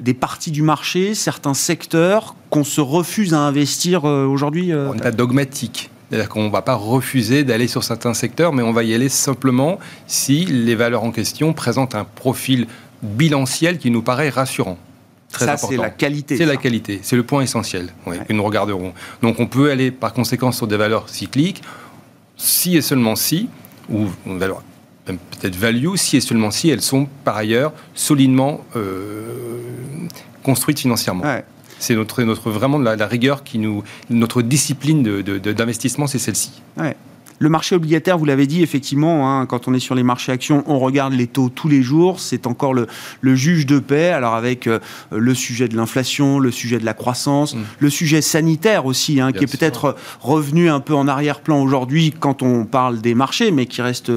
des 0.00 0.14
parties 0.14 0.50
du 0.50 0.62
marché, 0.62 1.14
certains 1.14 1.52
secteurs 1.52 2.34
qu'on 2.48 2.64
se 2.64 2.80
refuse 2.80 3.34
à 3.34 3.40
investir 3.40 4.08
euh, 4.08 4.24
aujourd'hui 4.24 4.72
euh, 4.72 4.88
On 4.88 4.94
n'est 4.94 5.02
pas 5.02 5.10
dogmatique. 5.10 5.90
C'est-à-dire 6.08 6.30
qu'on 6.30 6.44
ne 6.44 6.50
va 6.50 6.62
pas 6.62 6.74
refuser 6.74 7.44
d'aller 7.44 7.68
sur 7.68 7.84
certains 7.84 8.14
secteurs, 8.14 8.54
mais 8.54 8.62
on 8.62 8.72
va 8.72 8.82
y 8.82 8.94
aller 8.94 9.10
simplement 9.10 9.78
si 10.06 10.46
les 10.46 10.74
valeurs 10.74 11.04
en 11.04 11.12
question 11.12 11.52
présentent 11.52 11.94
un 11.94 12.04
profil 12.04 12.66
bilanciel 13.02 13.76
qui 13.76 13.90
nous 13.90 14.02
paraît 14.02 14.30
rassurant. 14.30 14.78
Très 15.30 15.44
ça, 15.44 15.58
c'est 15.58 15.76
la 15.76 15.90
qualité. 15.90 16.38
C'est 16.38 16.46
la 16.46 16.56
qualité, 16.56 17.00
c'est 17.02 17.14
le 17.14 17.24
point 17.24 17.42
essentiel 17.42 17.92
que 18.26 18.32
nous 18.32 18.42
regarderons. 18.42 18.94
Donc 19.22 19.38
on 19.38 19.46
peut 19.46 19.70
aller 19.70 19.90
par 19.90 20.14
conséquent 20.14 20.50
sur 20.50 20.66
des 20.66 20.78
valeurs 20.78 21.10
cycliques, 21.10 21.62
si 22.38 22.76
et 22.76 22.80
seulement 22.80 23.16
si, 23.16 23.48
ou 23.90 24.06
une 24.26 24.38
valeur 24.38 24.62
peut-être 25.06 25.56
value 25.56 25.94
si 25.96 26.16
et 26.16 26.20
seulement 26.20 26.50
si 26.50 26.68
elles 26.68 26.82
sont 26.82 27.08
par 27.24 27.36
ailleurs 27.36 27.72
solidement 27.94 28.60
euh, 28.76 29.22
construites 30.42 30.80
financièrement. 30.80 31.24
C'est 31.78 31.94
notre, 31.94 32.22
notre, 32.22 32.50
vraiment 32.50 32.78
la, 32.78 32.94
la, 32.94 33.06
rigueur 33.06 33.42
qui 33.42 33.58
nous. 33.58 33.82
Notre 34.10 34.42
discipline 34.42 35.22
d'investissement, 35.22 36.04
de, 36.04 36.10
c'est 36.10 36.18
celle-ci. 36.18 36.62
Le 37.42 37.48
marché 37.48 37.74
obligataire, 37.74 38.18
vous 38.18 38.26
l'avez 38.26 38.46
dit, 38.46 38.62
effectivement, 38.62 39.40
hein, 39.40 39.46
quand 39.46 39.66
on 39.66 39.72
est 39.72 39.80
sur 39.80 39.94
les 39.94 40.02
marchés 40.02 40.30
actions, 40.30 40.62
on 40.66 40.78
regarde 40.78 41.14
les 41.14 41.26
taux 41.26 41.48
tous 41.48 41.68
les 41.68 41.80
jours. 41.80 42.20
C'est 42.20 42.46
encore 42.46 42.74
le, 42.74 42.86
le, 43.22 43.34
juge 43.34 43.64
de 43.64 43.78
paix. 43.78 44.10
Alors 44.10 44.34
avec 44.34 44.66
euh, 44.66 44.78
le 45.10 45.32
sujet 45.32 45.66
de 45.66 45.74
l'inflation, 45.74 46.38
le 46.38 46.50
sujet 46.50 46.78
de 46.78 46.84
la 46.84 46.92
croissance, 46.92 47.54
mm. 47.54 47.60
le 47.78 47.88
sujet 47.88 48.20
sanitaire 48.20 48.84
aussi, 48.84 49.22
hein, 49.22 49.32
qui 49.32 49.44
est 49.44 49.58
peut-être 49.58 49.96
revenu 50.20 50.68
un 50.68 50.80
peu 50.80 50.94
en 50.94 51.08
arrière-plan 51.08 51.62
aujourd'hui 51.62 52.12
quand 52.12 52.42
on 52.42 52.66
parle 52.66 53.00
des 53.00 53.14
marchés, 53.14 53.52
mais 53.52 53.64
qui 53.64 53.80
reste 53.80 54.12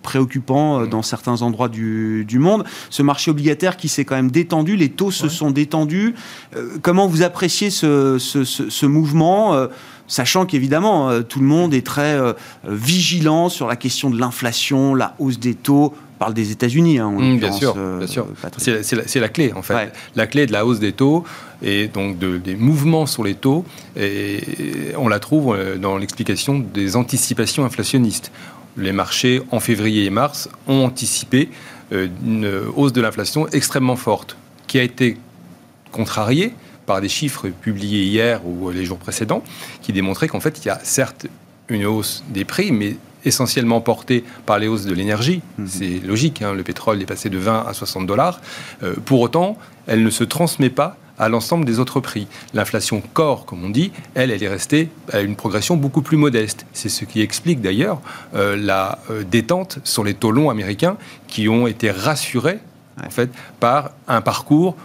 préoccupant 0.00 0.80
euh, 0.80 0.86
dans 0.86 1.02
certains 1.02 1.42
endroits 1.42 1.68
du, 1.68 2.26
monde. 2.38 2.64
Ce 2.88 3.02
marché 3.02 3.30
obligataire 3.30 3.76
qui 3.76 3.88
s'est 3.88 4.04
quand 4.04 4.16
même 4.16 4.30
détendu, 4.30 4.76
les 4.76 4.88
taux 4.88 5.10
se 5.10 5.28
sont 5.28 5.50
détendus. 5.50 6.14
Euh, 6.56 6.78
comment 6.82 7.06
vous 7.06 7.22
appréciez 7.22 7.70
ce, 7.70 8.18
ce, 8.18 8.86
mouvement 8.86 9.54
euh, 9.54 9.68
Sachant 10.06 10.44
qu'évidemment, 10.44 11.22
tout 11.22 11.38
le 11.38 11.46
monde 11.46 11.72
est 11.72 11.86
très 11.86 12.18
vigilant 12.66 13.48
sur 13.48 13.68
la 13.68 13.76
question 13.76 14.10
de 14.10 14.18
l'inflation, 14.18 14.96
la 14.96 15.14
hausse 15.20 15.38
des 15.38 15.54
taux. 15.54 15.94
On 15.94 16.18
parle 16.18 16.34
des 16.34 16.50
États-Unis. 16.50 16.98
Hein, 16.98 17.12
mmh, 17.12 17.38
bien 17.38 17.52
sûr, 17.52 17.74
bien 17.74 18.08
sûr. 18.08 18.26
C'est 18.58 19.20
la, 19.20 19.28
clé, 19.28 19.52
en 19.52 19.62
fait. 19.62 19.92
La 20.16 20.26
clé 20.26 20.46
de 20.46 20.52
la 20.52 20.66
hausse 20.66 20.80
des 20.80 20.90
taux 20.90 21.22
et 21.62 21.86
donc 21.86 22.18
de, 22.18 22.38
des 22.38 22.56
mouvements 22.56 23.06
sur 23.06 23.22
les 23.22 23.34
taux, 23.34 23.64
et 23.96 24.40
on 24.98 25.06
la 25.06 25.20
trouve 25.20 25.56
dans 25.80 25.96
l'explication 25.96 26.58
des 26.58 26.96
anticipations 26.96 27.64
inflationnistes 27.64 28.32
les 28.76 28.92
marchés, 28.92 29.42
en 29.50 29.60
février 29.60 30.04
et 30.04 30.10
mars, 30.10 30.48
ont 30.66 30.84
anticipé 30.84 31.50
euh, 31.92 32.08
une 32.24 32.50
hausse 32.76 32.92
de 32.92 33.00
l'inflation 33.00 33.48
extrêmement 33.48 33.96
forte, 33.96 34.36
qui 34.66 34.78
a 34.78 34.82
été 34.82 35.16
contrariée 35.92 36.54
par 36.86 37.00
des 37.00 37.08
chiffres 37.08 37.48
publiés 37.48 38.04
hier 38.04 38.46
ou 38.46 38.70
les 38.70 38.84
jours 38.84 38.98
précédents, 38.98 39.42
qui 39.82 39.92
démontraient 39.92 40.28
qu'en 40.28 40.40
fait, 40.40 40.60
il 40.64 40.66
y 40.66 40.70
a 40.70 40.78
certes 40.82 41.26
une 41.68 41.86
hausse 41.86 42.24
des 42.28 42.44
prix, 42.44 42.72
mais 42.72 42.96
essentiellement 43.24 43.80
portée 43.80 44.24
par 44.46 44.58
les 44.58 44.66
hausses 44.66 44.86
de 44.86 44.94
l'énergie. 44.94 45.42
Mhm. 45.58 45.66
C'est 45.68 46.00
logique, 46.06 46.42
hein, 46.42 46.54
le 46.54 46.62
pétrole 46.62 47.00
est 47.00 47.06
passé 47.06 47.28
de 47.28 47.38
20 47.38 47.66
à 47.68 47.74
60 47.74 48.06
dollars. 48.06 48.40
Euh, 48.82 48.94
pour 49.04 49.20
autant, 49.20 49.56
elle 49.86 50.02
ne 50.02 50.10
se 50.10 50.24
transmet 50.24 50.70
pas 50.70 50.96
à 51.20 51.28
l'ensemble 51.28 51.64
des 51.66 51.78
autres 51.78 52.00
prix. 52.00 52.26
L'inflation 52.54 53.02
corps, 53.12 53.44
comme 53.44 53.62
on 53.62 53.68
dit, 53.68 53.92
elle, 54.14 54.30
elle 54.30 54.42
est 54.42 54.48
restée 54.48 54.88
à 55.12 55.20
une 55.20 55.36
progression 55.36 55.76
beaucoup 55.76 56.02
plus 56.02 56.16
modeste. 56.16 56.66
C'est 56.72 56.88
ce 56.88 57.04
qui 57.04 57.20
explique 57.20 57.60
d'ailleurs 57.60 58.00
euh, 58.34 58.56
la 58.56 58.98
euh, 59.10 59.22
détente 59.22 59.78
sur 59.84 60.02
les 60.02 60.14
taux 60.14 60.32
longs 60.32 60.50
américains 60.50 60.96
qui 61.28 61.48
ont 61.48 61.66
été 61.66 61.90
rassurés 61.90 62.58
en 63.04 63.10
fait 63.10 63.30
par 63.60 63.90
un 64.08 64.22
parcours 64.22 64.76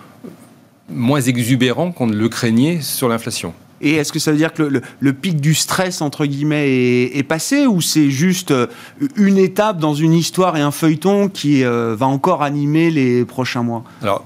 moins 0.89 1.21
exubérant 1.21 1.91
qu'on 1.91 2.07
ne 2.07 2.15
le 2.15 2.29
craignait 2.29 2.81
sur 2.81 3.07
l'inflation. 3.07 3.53
Et 3.81 3.95
est-ce 3.95 4.11
que 4.11 4.19
ça 4.19 4.31
veut 4.31 4.37
dire 4.37 4.53
que 4.53 4.63
le, 4.99 5.13
pic 5.13 5.39
du 5.39 5.53
stress, 5.53 6.01
entre 6.01 6.25
guillemets, 6.25 7.03
est, 7.03 7.23
passé 7.23 7.65
ou 7.65 7.81
c'est 7.81 8.09
juste 8.09 8.51
euh, 8.51 8.67
une 9.15 9.37
étape 9.37 9.79
dans 9.79 9.93
une 9.93 10.13
histoire 10.13 10.55
et 10.57 10.61
un 10.61 10.71
feuilleton 10.71 11.29
qui 11.29 11.63
va 11.63 12.07
encore 12.07 12.43
animer 12.43 12.89
les 12.91 13.25
prochains 13.25 13.63
mois? 13.63 13.83
Alors, 14.01 14.25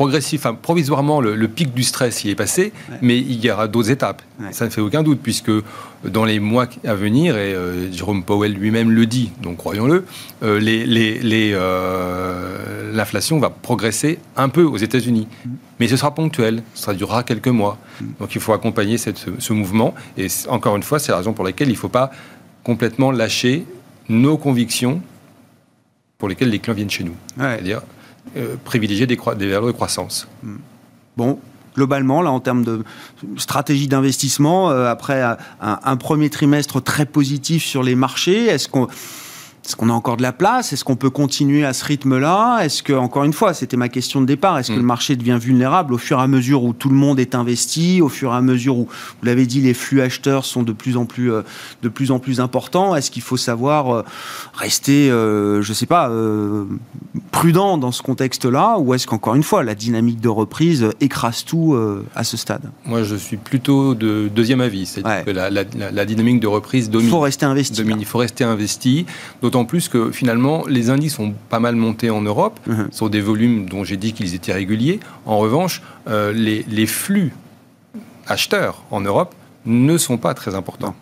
progressif, 0.00 0.40
enfin, 0.40 0.54
provisoirement, 0.54 1.20
le, 1.20 1.46
pic 1.46 1.74
du 1.74 1.82
stress 1.82 2.24
y 2.24 2.30
est 2.30 2.34
passé, 2.34 2.72
mais 3.02 3.18
il 3.18 3.44
y 3.44 3.50
aura 3.50 3.68
d'autres 3.68 3.90
étapes. 3.90 4.22
Ça 4.50 4.64
ne 4.64 4.70
fait 4.70 4.80
aucun 4.80 5.02
doute, 5.02 5.20
puisque 5.22 5.50
dans 6.04 6.24
les 6.24 6.40
mois 6.40 6.68
à 6.86 6.94
venir, 6.94 7.36
et 7.36 7.52
euh, 7.52 7.92
Jérôme 7.92 8.24
Powell 8.24 8.54
lui-même 8.54 8.90
le 8.90 9.04
dit, 9.04 9.30
donc 9.42 9.58
croyons-le, 9.58 10.06
euh, 10.42 10.58
euh, 11.52 12.92
l'inflation 12.94 13.38
va 13.40 13.50
progresser 13.50 14.18
un 14.38 14.48
peu 14.48 14.62
aux 14.62 14.78
États-Unis. 14.78 15.28
Mm. 15.44 15.50
Mais 15.80 15.88
ce 15.88 15.98
sera 15.98 16.14
ponctuel, 16.14 16.62
ça 16.72 16.94
durera 16.94 17.22
quelques 17.22 17.48
mois. 17.48 17.76
Mm. 18.00 18.04
Donc 18.20 18.34
il 18.34 18.40
faut 18.40 18.54
accompagner 18.54 18.96
cette, 18.96 19.26
ce 19.38 19.52
mouvement. 19.52 19.94
Et 20.16 20.28
encore 20.48 20.76
une 20.76 20.82
fois, 20.82 20.98
c'est 20.98 21.12
la 21.12 21.18
raison 21.18 21.34
pour 21.34 21.44
laquelle 21.44 21.68
il 21.68 21.72
ne 21.72 21.76
faut 21.76 21.90
pas 21.90 22.10
complètement 22.64 23.10
lâcher 23.10 23.66
nos 24.08 24.38
convictions 24.38 25.02
pour 26.16 26.30
lesquelles 26.30 26.48
les 26.48 26.58
clients 26.58 26.74
viennent 26.74 26.88
chez 26.88 27.04
nous. 27.04 27.16
C'est-à-dire 27.36 27.82
euh, 28.36 28.56
privilégier 28.64 29.06
des, 29.06 29.16
valeurs 29.16 29.66
de 29.66 29.72
croissance. 29.72 30.28
Hmm. 30.42 30.56
Bon, 31.16 31.38
globalement, 31.74 32.22
là, 32.22 32.30
en 32.30 32.40
termes 32.40 32.64
de 32.64 32.84
stratégie 33.36 33.88
d'investissement, 33.88 34.70
euh, 34.70 34.86
après 34.86 35.22
un, 35.60 35.96
premier 35.96 36.30
trimestre 36.30 36.82
très 36.82 37.06
positif 37.06 37.64
sur 37.64 37.82
les 37.82 37.94
marchés, 37.94 38.46
est-ce 38.46 38.68
qu'on 38.68 38.88
est-ce 39.70 39.76
qu'on 39.76 39.88
a 39.88 39.92
encore 39.92 40.16
de 40.16 40.22
la 40.22 40.32
place? 40.32 40.72
Est-ce 40.72 40.82
qu'on 40.82 40.96
peut 40.96 41.10
continuer 41.10 41.64
à 41.64 41.72
ce 41.72 41.84
rythme-là? 41.84 42.58
Est-ce 42.64 42.82
que, 42.82 42.92
encore 42.92 43.22
une 43.22 43.32
fois, 43.32 43.54
c'était 43.54 43.76
ma 43.76 43.88
question 43.88 44.20
de 44.20 44.26
départ, 44.26 44.58
est-ce 44.58 44.72
que 44.72 44.76
le 44.76 44.82
mm. 44.82 44.86
marché 44.86 45.14
devient 45.14 45.38
vulnérable 45.40 45.94
au 45.94 45.98
fur 45.98 46.18
et 46.18 46.22
à 46.22 46.26
mesure 46.26 46.64
où 46.64 46.72
tout 46.72 46.88
le 46.88 46.96
monde 46.96 47.20
est 47.20 47.36
investi, 47.36 48.02
au 48.02 48.08
fur 48.08 48.32
et 48.32 48.36
à 48.36 48.40
mesure 48.40 48.76
où, 48.76 48.88
vous 48.88 49.26
l'avez 49.26 49.46
dit, 49.46 49.60
les 49.60 49.72
flux 49.72 50.02
acheteurs 50.02 50.44
sont 50.44 50.64
de 50.64 50.72
plus 50.72 50.96
en 50.96 51.04
plus, 51.04 51.32
euh, 51.32 51.42
de 51.84 51.88
plus, 51.88 52.10
en 52.10 52.18
plus 52.18 52.40
importants? 52.40 52.96
Est-ce 52.96 53.12
qu'il 53.12 53.22
faut 53.22 53.36
savoir 53.36 53.94
euh, 53.94 54.04
rester, 54.54 55.08
euh, 55.08 55.62
je 55.62 55.68
ne 55.70 55.74
sais 55.74 55.86
pas, 55.86 56.10
prudent 57.30 57.78
dans 57.78 57.92
ce 57.92 58.02
contexte-là? 58.02 58.76
Ou 58.80 58.94
est-ce 58.94 59.06
qu'encore 59.06 59.36
une 59.36 59.44
fois, 59.44 59.62
la 59.62 59.76
dynamique 59.76 60.20
de 60.20 60.28
reprise 60.28 60.88
écrase 61.00 61.44
tout 61.44 61.78
à 62.16 62.24
ce 62.24 62.36
stade? 62.36 62.62
Moi, 62.86 63.04
je 63.04 63.14
suis 63.14 63.36
plutôt 63.36 63.94
de 63.94 64.28
deuxième 64.34 64.62
avis. 64.62 64.86
C'est 64.86 65.02
que 65.04 65.30
la, 65.30 66.04
dynamique 66.04 66.40
de 66.40 66.48
reprise 66.48 66.90
domine. 66.90 67.06
Il 67.06 67.10
faut 67.12 67.20
rester 67.20 67.46
investi. 67.46 67.84
il 67.86 68.04
faut 68.04 68.18
rester 68.18 68.42
investi, 68.42 69.06
d'autant 69.42 69.59
plus 69.64 69.88
que 69.88 70.10
finalement, 70.10 70.64
les 70.68 70.90
indices 70.90 71.18
ont 71.18 71.34
pas 71.48 71.60
mal 71.60 71.76
monté 71.76 72.10
en 72.10 72.22
Europe, 72.22 72.60
mhm. 72.66 72.88
sur 72.90 73.10
des 73.10 73.20
volumes 73.20 73.68
dont 73.68 73.84
j'ai 73.84 73.96
dit 73.96 74.12
qu'ils 74.12 74.34
étaient 74.34 74.52
réguliers. 74.52 75.00
En 75.26 75.38
revanche, 75.38 75.82
euh, 76.08 76.32
les, 76.32 76.86
flux 76.86 77.32
acheteurs 78.26 78.82
en 78.90 79.00
Europe 79.00 79.34
ne 79.66 79.96
sont 79.98 80.18
pas 80.18 80.34
très 80.34 80.54
importants. 80.54 80.94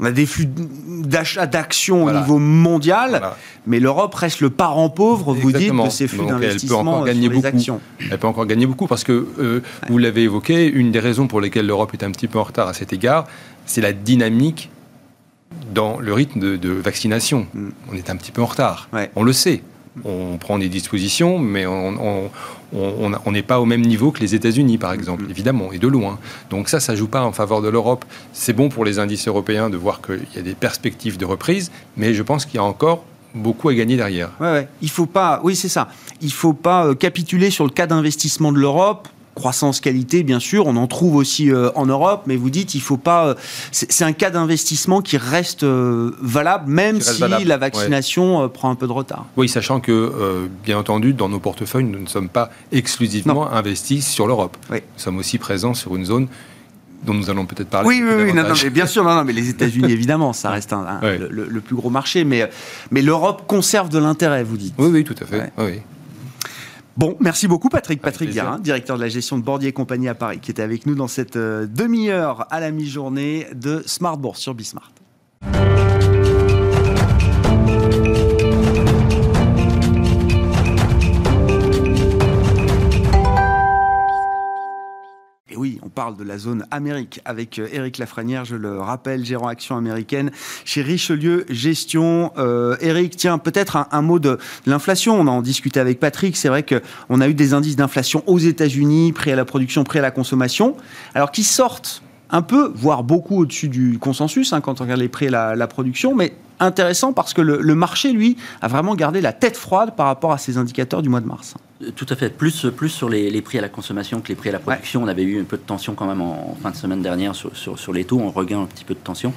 On 0.00 0.06
a 0.06 0.10
des 0.10 0.26
flux 0.26 0.48
d'achat 0.48 1.46
d'actions 1.46 2.04
au 2.04 2.10
niveau 2.10 2.38
mondial, 2.38 3.22
mais 3.64 3.78
l'Europe 3.78 4.12
reste 4.14 4.40
le 4.40 4.50
parent 4.50 4.90
pauvre, 4.90 5.32
vous 5.32 5.52
dites, 5.52 5.72
de 5.72 5.88
ces 5.88 6.08
flux 6.08 6.26
d'investissement 6.26 7.06
sur 7.06 7.14
les 7.14 7.46
actions. 7.46 7.80
Elle 8.10 8.18
peut 8.18 8.26
encore 8.26 8.46
gagner 8.46 8.66
beaucoup 8.66 8.88
parce 8.88 9.04
que, 9.04 9.28
euh, 9.38 9.60
vous 9.88 9.98
l'avez 9.98 10.24
évoqué, 10.24 10.66
une 10.66 10.90
des 10.90 10.98
raisons 10.98 11.28
pour 11.28 11.40
lesquelles 11.40 11.66
l'Europe 11.66 11.94
est 11.94 12.02
un 12.02 12.10
petit 12.10 12.26
peu 12.26 12.40
en 12.40 12.42
retard 12.42 12.66
à 12.66 12.74
cet 12.74 12.92
égard, 12.92 13.26
c'est 13.66 13.80
la 13.80 13.92
dynamique 13.92 14.70
dans 15.72 15.98
le 15.98 16.12
rythme 16.12 16.58
de, 16.58 16.70
vaccination. 16.70 17.46
Mm. 17.54 17.68
On 17.92 17.96
est 17.96 18.10
un 18.10 18.16
petit 18.16 18.32
peu 18.32 18.42
en 18.42 18.46
retard. 18.46 18.88
On 19.16 19.22
le 19.22 19.32
sait. 19.32 19.62
On 20.04 20.38
prend 20.38 20.58
des 20.58 20.68
dispositions, 20.68 21.38
mais 21.38 21.66
on 21.66 22.30
n'est 23.30 23.42
pas 23.42 23.60
au 23.60 23.64
même 23.64 23.82
niveau 23.82 24.10
que 24.10 24.20
les 24.20 24.34
États-Unis, 24.34 24.78
par 24.78 24.92
exemple, 24.92 25.24
mm. 25.24 25.30
évidemment, 25.30 25.72
et 25.72 25.78
de 25.78 25.88
loin. 25.88 26.18
Donc 26.50 26.68
ça, 26.68 26.80
ça 26.80 26.94
joue 26.94 27.08
pas 27.08 27.22
en 27.22 27.32
faveur 27.32 27.62
de 27.62 27.68
l'Europe. 27.68 28.04
C'est 28.32 28.52
bon 28.52 28.68
pour 28.68 28.84
les 28.84 28.98
indices 28.98 29.28
européens 29.28 29.70
de 29.70 29.76
voir 29.76 30.00
qu'il 30.02 30.26
y 30.34 30.38
a 30.38 30.42
des 30.42 30.54
perspectives 30.54 31.16
de 31.16 31.24
reprise, 31.24 31.70
mais 31.96 32.14
je 32.14 32.22
pense 32.22 32.46
qu'il 32.46 32.56
y 32.56 32.58
a 32.58 32.64
encore 32.64 33.04
beaucoup 33.34 33.68
à 33.68 33.74
gagner 33.74 33.96
derrière. 33.96 34.30
Ouais, 34.40 34.68
Il 34.80 34.90
faut 34.90 35.06
pas, 35.06 35.40
oui, 35.42 35.56
c'est 35.56 35.68
ça. 35.68 35.88
Il 36.20 36.32
faut 36.32 36.52
pas 36.52 36.86
euh, 36.86 36.94
capituler 36.94 37.50
sur 37.50 37.64
le 37.64 37.70
cas 37.70 37.86
d'investissement 37.86 38.52
de 38.52 38.58
l'Europe 38.58 39.08
croissance 39.34 39.80
qualité, 39.80 40.22
bien 40.22 40.40
sûr, 40.40 40.66
on 40.66 40.76
en 40.76 40.86
trouve 40.86 41.16
aussi 41.16 41.50
euh, 41.50 41.70
en 41.74 41.86
Europe, 41.86 42.22
mais 42.26 42.36
vous 42.36 42.50
dites, 42.50 42.74
il 42.74 42.80
faut 42.80 42.96
pas. 42.96 43.28
Euh, 43.28 43.34
c'est 43.72 44.04
un 44.04 44.12
cas 44.12 44.30
d'investissement 44.30 45.02
qui 45.02 45.16
reste 45.16 45.64
euh, 45.64 46.12
valable, 46.20 46.70
même 46.70 47.00
si 47.00 47.22
la 47.44 47.56
vaccination 47.56 48.48
prend 48.48 48.70
un 48.70 48.74
peu 48.74 48.86
de 48.86 48.92
retard. 48.92 49.26
Oui, 49.36 49.48
sachant 49.48 49.80
que, 49.80 50.48
bien 50.64 50.78
entendu, 50.78 51.12
dans 51.12 51.28
nos 51.28 51.40
portefeuilles, 51.40 51.84
nous 51.84 52.00
ne 52.00 52.06
sommes 52.06 52.28
pas 52.28 52.50
exclusivement 52.72 53.50
investis 53.52 54.06
sur 54.06 54.26
l'Europe. 54.26 54.56
Nous 54.70 54.78
sommes 54.96 55.18
aussi 55.18 55.38
présents 55.38 55.74
sur 55.74 55.96
une 55.96 56.04
zone 56.04 56.28
dont 57.04 57.14
nous 57.14 57.28
allons 57.28 57.44
peut-être 57.44 57.68
parler. 57.68 57.88
Oui, 57.88 58.02
oui, 58.02 58.24
oui 58.24 58.32
non, 58.32 58.44
mais 58.62 58.70
bien 58.70 58.86
sûr, 58.86 59.04
non, 59.04 59.14
non, 59.14 59.24
mais 59.24 59.32
les 59.32 59.48
États-Unis, 59.50 59.92
évidemment, 59.92 60.32
ça 60.32 60.50
reste 60.50 60.74
le, 61.02 61.60
plus 61.60 61.76
gros 61.76 61.90
marché, 61.90 62.24
mais, 62.24 62.48
mais 62.90 63.02
l'Europe 63.02 63.44
conserve 63.46 63.88
de 63.88 63.98
l'intérêt, 63.98 64.42
vous 64.44 64.56
dites. 64.56 64.74
Oui, 64.78 64.88
oui, 64.90 65.04
tout 65.04 65.16
à 65.20 65.26
fait. 65.26 65.52
Oui. 65.58 65.80
Bon, 66.96 67.16
merci 67.20 67.48
beaucoup 67.48 67.68
Patrick. 67.68 68.00
Patrick 68.00 68.30
Guérin, 68.30 68.58
directeur 68.58 68.96
de 68.96 69.02
la 69.02 69.08
gestion 69.08 69.36
de 69.38 69.42
Bordier 69.42 69.70
et 69.70 69.72
compagnie 69.72 70.08
à 70.08 70.14
Paris, 70.14 70.38
qui 70.38 70.50
était 70.50 70.62
avec 70.62 70.86
nous 70.86 70.94
dans 70.94 71.08
cette 71.08 71.36
euh, 71.36 71.66
demi-heure 71.66 72.46
à 72.50 72.60
la 72.60 72.70
mi-journée 72.70 73.46
de 73.54 73.82
Smart 73.86 74.16
Bourse 74.16 74.40
sur 74.40 74.54
Bismart. 74.54 74.92
On 85.82 85.88
parle 85.88 86.16
de 86.16 86.24
la 86.24 86.38
zone 86.38 86.66
Amérique 86.70 87.20
avec 87.24 87.58
Eric 87.58 87.98
euh, 87.98 88.02
Lafrenière, 88.02 88.44
je 88.44 88.56
le 88.56 88.80
rappelle, 88.80 89.24
gérant 89.24 89.48
action 89.48 89.76
américaine 89.76 90.30
chez 90.64 90.82
Richelieu 90.82 91.46
Gestion. 91.48 92.32
Eric, 92.80 93.14
euh, 93.14 93.16
tiens, 93.16 93.38
peut-être 93.38 93.86
un, 93.90 94.02
mot 94.02 94.18
de, 94.18 94.38
l'inflation. 94.66 95.18
On 95.18 95.26
en 95.26 95.42
discutait 95.42 95.80
avec 95.80 96.00
Patrick. 96.00 96.36
C'est 96.36 96.48
vrai 96.48 96.64
qu'on 96.64 97.20
a 97.20 97.28
eu 97.28 97.34
des 97.34 97.54
indices 97.54 97.76
d'inflation 97.76 98.22
aux 98.26 98.38
États-Unis, 98.38 99.12
prêts 99.12 99.32
à 99.32 99.36
la 99.36 99.44
production, 99.44 99.84
prêts 99.84 99.98
à 100.00 100.02
la 100.02 100.10
consommation, 100.10 100.76
alors 101.14 101.30
qui 101.30 101.44
sortent 101.44 102.02
un 102.30 102.42
peu, 102.42 102.72
voire 102.74 103.04
beaucoup 103.04 103.40
au-dessus 103.40 103.68
du 103.68 103.98
consensus 103.98 104.52
hein, 104.52 104.60
quand 104.60 104.80
on 104.80 104.84
regarde 104.84 105.00
les 105.00 105.08
prix 105.08 105.26
et 105.26 105.30
la, 105.30 105.66
production, 105.66 106.14
mais 106.14 106.34
intéressant 106.60 107.12
parce 107.12 107.34
que 107.34 107.40
le, 107.40 107.74
marché, 107.74 108.12
lui, 108.12 108.36
a 108.60 108.68
vraiment 108.68 108.94
gardé 108.94 109.20
la 109.20 109.32
tête 109.32 109.56
froide 109.56 109.94
par 109.96 110.06
rapport 110.06 110.32
à 110.32 110.38
ces 110.38 110.58
indicateurs 110.58 111.02
du 111.02 111.08
mois 111.08 111.20
de 111.20 111.26
mars. 111.26 111.54
Tout 111.96 112.06
à 112.08 112.16
fait. 112.16 112.30
Plus, 112.30 112.66
plus 112.76 112.88
sur 112.88 113.08
les, 113.08 113.42
prix 113.42 113.58
à 113.58 113.60
la 113.60 113.68
consommation 113.68 114.20
que 114.20 114.28
les 114.28 114.34
prix 114.34 114.48
à 114.48 114.52
la 114.52 114.58
production. 114.58 115.02
On 115.02 115.08
avait 115.08 115.22
eu 115.22 115.40
un 115.40 115.44
peu 115.44 115.56
de 115.56 115.62
tension 115.62 115.94
quand 115.94 116.06
même 116.06 116.20
en, 116.20 116.56
fin 116.62 116.70
de 116.70 116.76
semaine 116.76 117.02
dernière 117.02 117.34
sur, 117.34 117.50
sur, 117.54 117.92
les 117.92 118.04
taux. 118.04 118.20
On 118.20 118.30
regain 118.30 118.60
un 118.60 118.66
petit 118.66 118.84
peu 118.84 118.94
de 118.94 118.98
tension. 118.98 119.32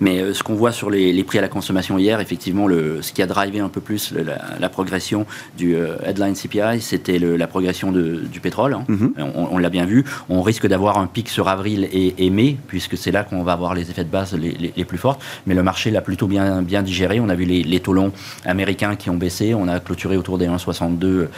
Mais 0.00 0.20
euh, 0.20 0.34
ce 0.34 0.42
qu'on 0.42 0.54
voit 0.54 0.72
sur 0.72 0.90
les, 0.90 1.24
prix 1.24 1.38
à 1.38 1.42
la 1.42 1.48
consommation 1.48 1.98
hier, 1.98 2.20
effectivement, 2.20 2.66
le, 2.66 3.02
ce 3.02 3.12
qui 3.12 3.22
a 3.22 3.26
drivé 3.26 3.60
un 3.60 3.68
peu 3.68 3.80
plus 3.80 4.12
la, 4.12 4.68
progression 4.68 5.26
du 5.56 5.74
euh, 5.74 5.96
headline 6.04 6.34
CPI, 6.34 6.80
c'était 6.80 7.18
la 7.18 7.46
progression 7.46 7.92
du 7.92 8.40
pétrole. 8.40 8.74
Hein. 8.74 8.84
Mhm. 8.88 9.12
On, 9.34 9.58
l'a 9.58 9.70
bien 9.70 9.86
vu. 9.86 10.04
On 10.28 10.42
risque 10.42 10.66
d'avoir 10.66 10.98
un 10.98 11.06
pic 11.06 11.28
sur 11.28 11.48
avril 11.48 11.88
et, 11.92 12.30
mai, 12.30 12.56
puisque 12.68 12.96
c'est 12.96 13.10
là 13.10 13.24
qu'on 13.24 13.42
va 13.42 13.52
avoir 13.52 13.74
les 13.74 13.90
effets 13.90 14.04
de 14.04 14.10
base 14.10 14.34
les, 14.34 14.84
plus 14.84 14.98
forts. 14.98 15.18
Mais 15.46 15.54
le 15.54 15.62
marché 15.62 15.90
l'a 15.90 16.00
plutôt 16.00 16.26
bien, 16.26 16.62
bien 16.62 16.82
digéré. 16.82 17.20
On 17.20 17.28
a 17.28 17.34
vu 17.34 17.44
les, 17.44 17.80
taux 17.80 17.92
longs 17.92 18.12
américains 18.44 18.96
qui 18.96 19.10
ont 19.10 19.16
baissé. 19.16 19.54
On 19.54 19.68
a 19.68 19.80
clôturé 19.80 20.16
autour 20.16 20.38
des 20.38 20.46
1,62 20.46 21.28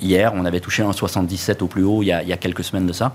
hier. 0.00 0.32
On 0.34 0.44
avait 0.44 0.60
touché 0.60 0.82
un 0.82 0.92
77 0.92 1.62
au 1.62 1.66
plus 1.66 1.84
haut 1.84 2.02
il 2.02 2.06
y 2.06 2.12
a 2.12 2.36
quelques 2.36 2.64
semaines 2.64 2.86
de 2.86 2.92
ça. 2.92 3.14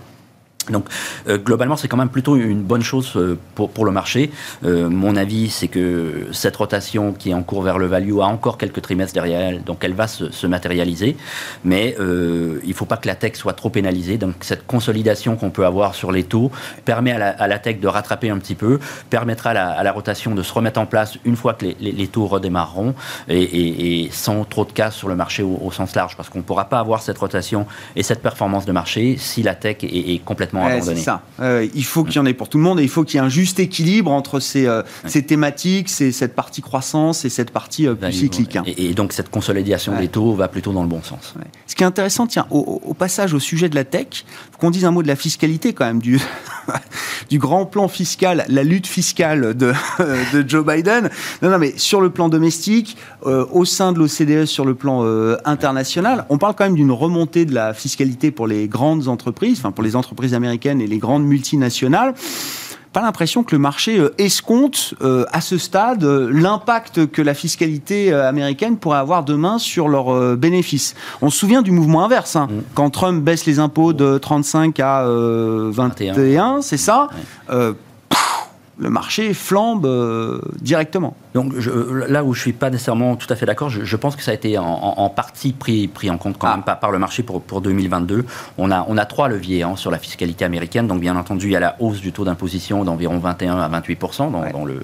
Donc 0.70 0.86
euh, 1.28 1.38
globalement, 1.38 1.76
c'est 1.76 1.88
quand 1.88 1.98
même 1.98 2.10
plutôt 2.10 2.36
une 2.36 2.62
bonne 2.62 2.84
chose 2.84 3.14
euh, 3.16 3.38
pour, 3.56 3.86
le 3.86 3.92
marché. 3.92 4.32
Euh, 4.64 4.90
mon 4.90 5.16
avis, 5.16 5.50
c'est 5.50 5.68
que 5.68 6.28
cette 6.32 6.56
rotation 6.56 7.14
qui 7.14 7.32
est 7.32 7.34
en 7.34 7.42
cours 7.42 7.64
vers 7.64 7.80
le 7.80 7.88
value 7.88 8.20
a 8.20 8.26
encore 8.26 8.58
quelques 8.58 8.82
trimestres 8.82 9.14
derrière 9.14 9.42
elle, 9.42 9.64
donc 9.64 9.80
elle 9.84 9.94
va 9.94 10.08
se, 10.08 10.32
se 10.32 10.46
matérialiser. 10.48 11.18
Mais 11.64 11.96
il 12.00 12.68
ne 12.68 12.74
faut 12.74 12.86
pas 12.86 12.98
que 12.98 13.08
la 13.08 13.16
tech 13.16 13.36
soit 13.36 13.54
trop 13.54 13.70
pénalisée. 13.70 14.18
Donc 14.18 14.36
cette 14.42 14.68
consolidation 14.68 15.36
qu'on 15.36 15.50
peut 15.50 15.66
avoir 15.66 15.96
sur 15.96 16.12
les 16.12 16.24
taux 16.24 16.52
permet 16.86 17.12
à 17.12 17.48
la, 17.48 17.60
tech 17.60 17.80
de 17.80 17.88
rattraper 17.88 18.30
un 18.30 18.38
petit 18.38 18.56
peu, 18.56 18.80
permettra 19.10 19.52
à 19.52 19.84
la, 19.84 19.92
rotation 19.92 20.36
de 20.36 20.44
se 20.44 20.54
remettre 20.54 20.80
en 20.80 20.86
place 20.86 21.18
une 21.26 21.36
fois 21.36 21.54
que 21.54 21.66
les, 21.80 22.08
taux 22.08 22.28
redémarreront 22.28 22.94
et, 23.30 24.10
sans 24.12 24.44
trop 24.46 24.66
de 24.66 24.72
casse 24.72 24.96
sur 24.96 25.08
le 25.08 25.16
marché 25.16 25.44
au, 25.44 25.60
au 25.62 25.72
sens 25.72 25.96
large, 25.96 26.16
parce 26.16 26.30
qu'on 26.30 26.40
ne 26.40 26.44
pourra 26.44 26.66
pas 26.66 26.80
avoir 26.80 27.02
cette 27.02 27.18
rotation 27.18 27.66
et 27.96 28.04
cette 28.04 28.22
performance 28.22 28.66
de 28.66 28.72
marché 28.72 29.18
si 29.18 29.44
la 29.44 29.56
tech 29.56 29.78
est, 29.84 30.14
est 30.14 30.20
complètement 30.24 30.51
c'est 30.82 30.96
ça. 30.96 31.24
il 31.40 31.86
faut 31.86 32.04
qu'il 32.04 32.16
y 32.16 32.20
en 32.20 32.26
ait 32.26 32.34
pour 32.34 32.50
tout 32.50 32.58
le 32.58 32.64
monde 32.64 32.80
et 32.80 32.84
il 32.84 32.90
faut 32.90 33.04
qu'il 33.04 33.16
y 33.16 33.18
ait 33.24 33.26
un 33.26 33.30
juste 33.30 33.60
équilibre 33.60 34.12
entre 34.12 34.40
ces, 34.40 34.68
euh, 34.68 34.84
ces 35.06 35.24
thématiques, 35.24 35.90
cette 35.90 36.36
partie 36.36 36.62
croissance 36.62 37.26
et 37.26 37.30
cette 37.30 37.52
partie 37.52 37.88
euh, 37.88 37.96
plus 37.96 38.12
cyclique. 38.12 38.56
Hein. 38.56 38.64
Et, 38.66 38.94
donc 38.94 39.14
cette 39.14 39.30
consolidation 39.30 39.98
des 39.98 40.08
taux 40.08 40.34
va 40.34 40.48
plutôt 40.48 40.74
dans 40.74 40.84
le 40.84 40.90
bon 40.90 41.02
sens. 41.02 41.34
Ce 41.68 41.76
qui 41.76 41.84
est 41.84 41.86
intéressant, 41.86 42.28
tiens, 42.28 42.46
au, 42.52 42.94
passage 42.94 43.34
au 43.34 43.40
sujet 43.40 43.70
de 43.70 43.76
la 43.76 43.84
tech, 43.84 44.26
qu'on 44.62 44.70
dise 44.70 44.86
un 44.86 44.92
mot 44.92 45.02
de 45.02 45.08
la 45.08 45.16
fiscalité 45.16 45.74
quand 45.74 45.86
même, 45.86 46.00
du, 46.02 46.22
grand 47.34 47.66
plan 47.66 47.88
fiscal, 47.88 48.46
la 48.48 48.64
lutte 48.64 48.88
fiscale 48.88 49.54
de, 49.58 49.74
Joe 50.48 50.64
Biden. 50.64 51.10
Non, 51.42 51.50
non, 51.50 51.58
mais 51.58 51.74
sur 51.78 52.00
le 52.00 52.12
plan 52.12 52.30
domestique, 52.30 52.96
euh, 53.26 53.46
au 53.52 53.66
sein 53.66 53.92
de 53.92 53.98
l'OCDE, 54.00 54.46
sur 54.46 54.64
le 54.64 54.76
plan 54.76 55.04
international, 55.46 56.26
on 56.30 56.38
parle 56.38 56.54
quand 56.56 56.66
même 56.66 56.76
d'une 56.76 56.92
remontée 56.92 57.46
de 57.46 57.56
la 57.56 57.74
fiscalité 57.74 58.30
pour 58.30 58.46
les 58.46 58.68
grandes 58.68 59.08
entreprises, 59.08 59.58
enfin 59.60 59.72
pour 59.72 59.84
les 59.84 59.96
entreprises 59.96 60.36
américaines 60.36 60.80
et 60.80 60.88
les 60.88 61.00
grandes 61.00 61.26
multinationales 61.26 62.14
pas 62.94 63.02
l'impression 63.02 63.44
que 63.44 63.56
le 63.56 63.60
marché 63.60 63.98
euh, 63.98 64.14
escompte 64.18 64.94
euh, 65.02 65.26
à 65.32 65.42
ce 65.42 65.58
stade 65.58 66.04
euh, 66.04 66.30
l'impact 66.32 67.08
que 67.08 67.22
la 67.22 67.34
fiscalité 67.34 68.14
américaine 68.14 68.78
pourrait 68.78 68.98
avoir 68.98 69.24
demain 69.24 69.58
sur 69.58 69.88
leurs 69.88 70.36
bénéfices. 70.38 70.96
On 71.22 71.30
se 71.30 71.38
souvient 71.38 71.62
du 71.62 71.72
mouvement 71.72 72.04
inverse, 72.04 72.36
hein. 72.36 72.48
mm. 72.50 72.62
quand 72.74 72.90
Trump 72.90 73.24
baisse 73.24 73.46
les 73.46 73.60
impôts 73.60 73.94
de 73.94 74.18
35 74.18 74.80
à 74.80 75.06
21, 75.08 76.62
c'est 76.62 76.78
ça 76.78 77.10
le 78.82 78.90
marché 78.90 79.34
flambe 79.34 79.88
directement. 80.60 81.16
Donc 81.34 81.54
là 82.10 82.24
où 82.24 82.34
je 82.34 82.42
suis 82.42 82.54
pas 82.54 82.70
nécessairement 82.70 83.16
tout 83.16 83.32
à 83.32 83.36
fait 83.36 83.46
d'accord, 83.46 83.70
je, 83.70 83.96
pense 83.96 84.16
que 84.16 84.24
ça 84.24 84.32
a 84.32 84.34
été 84.34 84.58
en, 84.58 85.10
partie 85.10 85.54
pris, 85.54 85.88
pris 85.88 86.10
en 86.10 86.18
compte 86.18 86.38
quand 86.38 86.48
ah. 86.48 86.56
même 86.56 86.64
par, 86.64 86.80
par 86.80 86.92
le 86.92 87.00
marché 87.00 87.24
pour, 87.24 87.42
pour 87.42 87.62
2022. 87.62 88.26
On 88.58 88.72
a, 88.72 88.86
on 88.90 88.98
a 88.98 89.06
trois 89.06 89.30
leviers 89.30 89.64
hein, 89.64 89.76
sur 89.76 89.92
la 89.92 90.00
fiscalité 90.00 90.46
américaine. 90.46 90.88
Donc 90.88 91.00
bien 91.00 91.16
entendu, 91.16 91.48
il 91.48 91.52
y 91.52 91.56
a 91.56 91.60
la 91.60 91.76
hausse 91.80 92.02
du 92.02 92.12
taux 92.12 92.26
d'imposition 92.26 92.84
d'environ 92.84 93.20
21 93.20 93.60
à 93.60 93.68
28 93.68 94.00
dans, 94.52 94.66
le, 94.66 94.80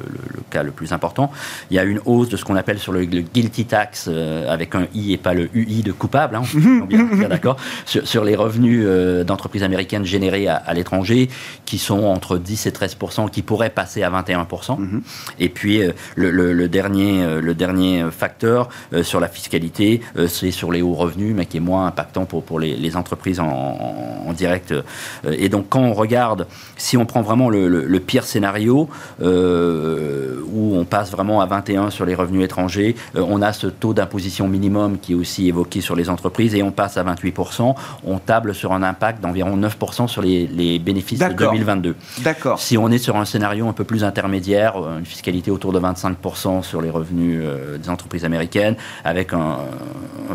cas 0.50 0.64
le 0.64 0.72
plus 0.72 0.94
important. 0.94 1.32
Il 1.72 1.76
y 1.76 1.80
a 1.80 1.84
une 1.84 2.00
hausse 2.06 2.30
de 2.30 2.38
ce 2.38 2.46
qu'on 2.46 2.56
appelle 2.56 2.80
sur 2.80 2.94
le, 2.94 3.04
guilty 3.04 3.66
tax 3.66 4.06
euh, 4.08 4.52
avec 4.52 4.76
un 4.76 4.88
i 4.94 5.14
et 5.14 5.18
pas 5.18 5.34
le 5.34 5.50
ui 5.54 5.82
de 5.82 5.92
coupable. 5.92 6.36
Hein, 6.36 6.44
bien, 6.88 7.08
d'accord 7.28 7.58
sur, 7.86 8.24
les 8.24 8.36
revenus 8.36 8.84
euh, 8.86 9.24
d'entreprises 9.24 9.64
américaines 9.64 10.06
générés 10.06 10.48
à, 10.48 10.74
l'étranger 10.74 11.30
qui 11.66 11.78
sont 11.78 12.04
entre 12.04 12.38
10 12.38 12.68
et 12.68 12.72
13 12.72 12.98
qui 13.32 13.42
pourraient 13.42 13.70
passer 13.70 13.87
à 14.04 14.10
21%. 14.10 14.78
Mhm. 14.80 15.02
Et 15.40 15.50
puis 15.50 15.82
le, 16.16 16.68
dernier, 16.68 17.42
le 17.42 17.54
dernier 17.54 18.06
facteur 18.12 18.70
sur 19.02 19.20
la 19.20 19.28
fiscalité, 19.28 20.02
c'est 20.28 20.52
sur 20.52 20.72
les 20.72 20.82
hauts 20.82 20.94
revenus, 20.94 21.34
mais 21.36 21.46
qui 21.46 21.58
est 21.58 21.62
moins 21.62 21.88
impactant 21.88 22.26
pour, 22.26 22.44
pour 22.44 22.60
les, 22.60 22.96
entreprises 22.96 23.40
en, 23.40 24.34
direct. 24.34 24.74
Et 25.30 25.50
donc 25.50 25.68
quand 25.70 25.82
on 25.82 25.94
regarde, 25.94 26.48
si 26.78 26.98
on 26.98 27.06
prend 27.06 27.22
vraiment 27.22 27.50
le, 27.50 28.00
pire 28.00 28.24
scénario, 28.24 28.90
où 29.20 30.76
on 30.76 30.86
passe 30.86 31.12
vraiment 31.12 31.42
à 31.42 31.46
21 31.46 31.90
sur 31.90 32.06
les 32.06 32.16
revenus 32.16 32.44
étrangers, 32.44 32.96
on 33.16 33.42
a 33.42 33.54
ce 33.54 33.68
taux 33.68 33.94
d'imposition 33.94 34.48
minimum 34.48 34.98
qui 35.00 35.14
est 35.14 35.16
aussi 35.16 35.48
évoqué 35.48 35.82
sur 35.82 35.96
les 35.96 36.10
entreprises 36.10 36.56
et 36.56 36.64
on 36.64 36.72
passe 36.72 36.98
à 36.98 37.04
28%, 37.04 37.76
on 38.06 38.20
table 38.20 38.54
sur 38.54 38.74
un 38.74 38.84
impact 38.84 39.22
d'environ 39.22 39.58
9% 39.58 40.08
sur 40.08 40.22
les, 40.22 40.80
bénéfices 40.80 41.20
de 41.20 41.34
2022. 41.34 41.96
D'accord. 42.20 42.60
Si 42.60 42.78
on 42.78 42.90
est 42.90 42.98
sur 42.98 43.16
un 43.18 43.26
scénario 43.26 43.67
un 43.70 43.74
peu 43.74 43.84
plus 43.84 44.04
intermédiaire, 44.04 44.78
euh, 44.78 45.00
une 45.00 45.06
fiscalité 45.06 45.52
autour 45.52 45.74
de 45.74 45.80
25% 45.80 46.64
sur 46.64 46.82
les 46.82 46.90
revenus 46.90 47.42
euh, 47.44 47.78
des 47.78 47.90
entreprises 47.90 48.26
américaines, 48.26 48.76
avec 49.04 49.34
un, 49.34 49.58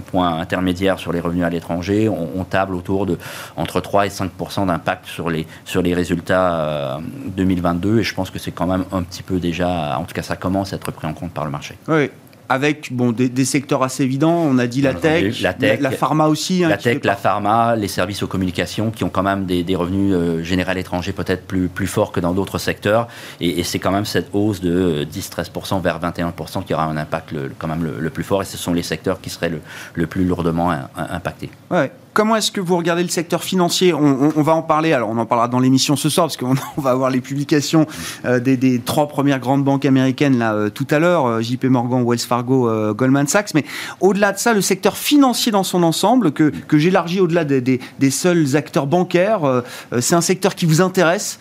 point 0.06 0.38
intermédiaire 0.38 0.98
sur 0.98 1.12
les 1.12 1.20
revenus 1.20 1.44
à 1.44 1.50
l'étranger, 1.50 2.08
on, 2.08 2.44
table 2.44 2.74
autour 2.74 3.06
de 3.06 3.18
entre 3.56 3.80
3 3.80 4.06
et 4.06 4.08
5% 4.08 4.66
d'impact 4.66 5.06
sur 5.06 5.30
les, 5.30 5.46
sur 5.64 5.80
les 5.82 5.94
résultats 5.94 6.98
2022 7.36 7.88
euh, 7.88 7.98
et 8.00 8.02
je 8.02 8.14
pense 8.14 8.30
que 8.30 8.38
c'est 8.38 8.50
quand 8.50 8.66
même 8.66 8.84
un 8.90 9.02
petit 9.02 9.22
peu 9.22 9.38
déjà, 9.38 9.98
en 9.98 10.04
tout 10.04 10.14
cas 10.14 10.22
ça 10.22 10.36
commence 10.36 10.72
à 10.72 10.76
être 10.76 10.90
pris 10.90 11.06
en 11.06 11.14
compte 11.14 11.32
par 11.32 11.44
le 11.44 11.50
marché. 11.50 11.76
Oui, 11.88 12.10
avec 12.52 12.92
bon, 12.92 13.12
des, 13.12 13.44
secteurs 13.44 13.82
assez 13.82 14.04
évidents. 14.04 14.34
On 14.34 14.58
a 14.58 14.66
dit 14.66 14.82
la 14.82 14.92
tech, 14.92 15.40
la, 15.40 15.54
tech, 15.54 15.80
la, 15.80 15.90
pharma 15.90 16.26
aussi. 16.26 16.62
Hein, 16.62 16.68
la 16.68 16.76
tech, 16.76 16.98
la 17.02 17.16
pharma, 17.16 17.76
les 17.76 17.88
services 17.88 18.22
aux 18.22 18.26
communications 18.26 18.90
qui 18.90 19.04
ont 19.04 19.08
quand 19.08 19.22
même 19.22 19.46
des, 19.46 19.74
revenus 19.74 20.14
euh, 20.14 20.42
généraux 20.42 20.72
étrangers 20.72 21.12
peut-être 21.12 21.46
plus, 21.46 21.68
plus 21.68 21.86
forts 21.86 22.12
que 22.12 22.20
dans 22.20 22.34
d'autres 22.34 22.58
secteurs. 22.58 23.08
Et, 23.40 23.64
c'est 23.64 23.78
quand 23.78 23.90
même 23.90 24.04
cette 24.04 24.28
hausse 24.34 24.60
de 24.60 25.06
10-13% 25.10 25.80
vers 25.80 25.98
21% 25.98 26.64
qui 26.64 26.74
aura 26.74 26.84
un 26.84 26.96
impact 26.96 27.34
quand 27.58 27.68
même 27.68 27.90
le, 27.98 28.10
plus 28.10 28.24
fort. 28.24 28.42
Et 28.42 28.44
ce 28.44 28.58
sont 28.58 28.74
les 28.74 28.82
secteurs 28.82 29.20
qui 29.20 29.30
seraient 29.30 29.52
le, 29.94 30.06
plus 30.06 30.24
lourdement 30.24 30.74
impactés. 30.94 31.50
Ouais. 31.70 31.90
Comment 32.14 32.36
est-ce 32.36 32.52
que 32.52 32.60
vous 32.60 32.76
regardez 32.76 33.02
le 33.02 33.08
secteur 33.08 33.42
financier 33.42 33.94
on, 33.94 34.42
va 34.42 34.54
en 34.54 34.60
parler, 34.60 34.92
alors 34.92 35.08
on 35.08 35.16
en 35.16 35.24
parlera 35.24 35.48
dans 35.48 35.60
l'émission 35.60 35.96
ce 35.96 36.10
soir, 36.10 36.26
parce 36.26 36.36
qu'on 36.36 36.54
va 36.80 36.90
avoir 36.90 37.08
les 37.08 37.22
publications 37.22 37.86
euh, 38.26 38.38
des, 38.38 38.80
trois 38.80 39.08
premières 39.08 39.38
grandes 39.38 39.64
banques 39.64 39.86
américaines 39.86 40.38
là 40.38 40.52
euh, 40.52 40.68
tout 40.68 40.86
à 40.90 40.98
l'heure, 40.98 41.24
euh, 41.24 41.40
JP 41.40 41.64
Morgan, 41.64 42.04
Wells 42.06 42.18
Fargo, 42.18 42.68
Goldman 42.94 43.26
Sachs. 43.26 43.54
Mais 43.54 43.64
au-delà 44.00 44.32
de 44.32 44.38
ça, 44.38 44.52
le 44.52 44.60
secteur 44.60 44.98
financier 44.98 45.52
dans 45.52 45.62
son 45.62 45.82
ensemble, 45.82 46.32
que, 46.32 46.52
j'élargis 46.72 47.20
au-delà 47.20 47.44
des, 47.44 47.80
seuls 48.10 48.56
acteurs 48.56 48.86
bancaires, 48.86 49.62
c'est 50.00 50.14
un 50.14 50.20
secteur 50.20 50.54
qui 50.54 50.66
vous 50.66 50.80
intéresse 50.80 51.38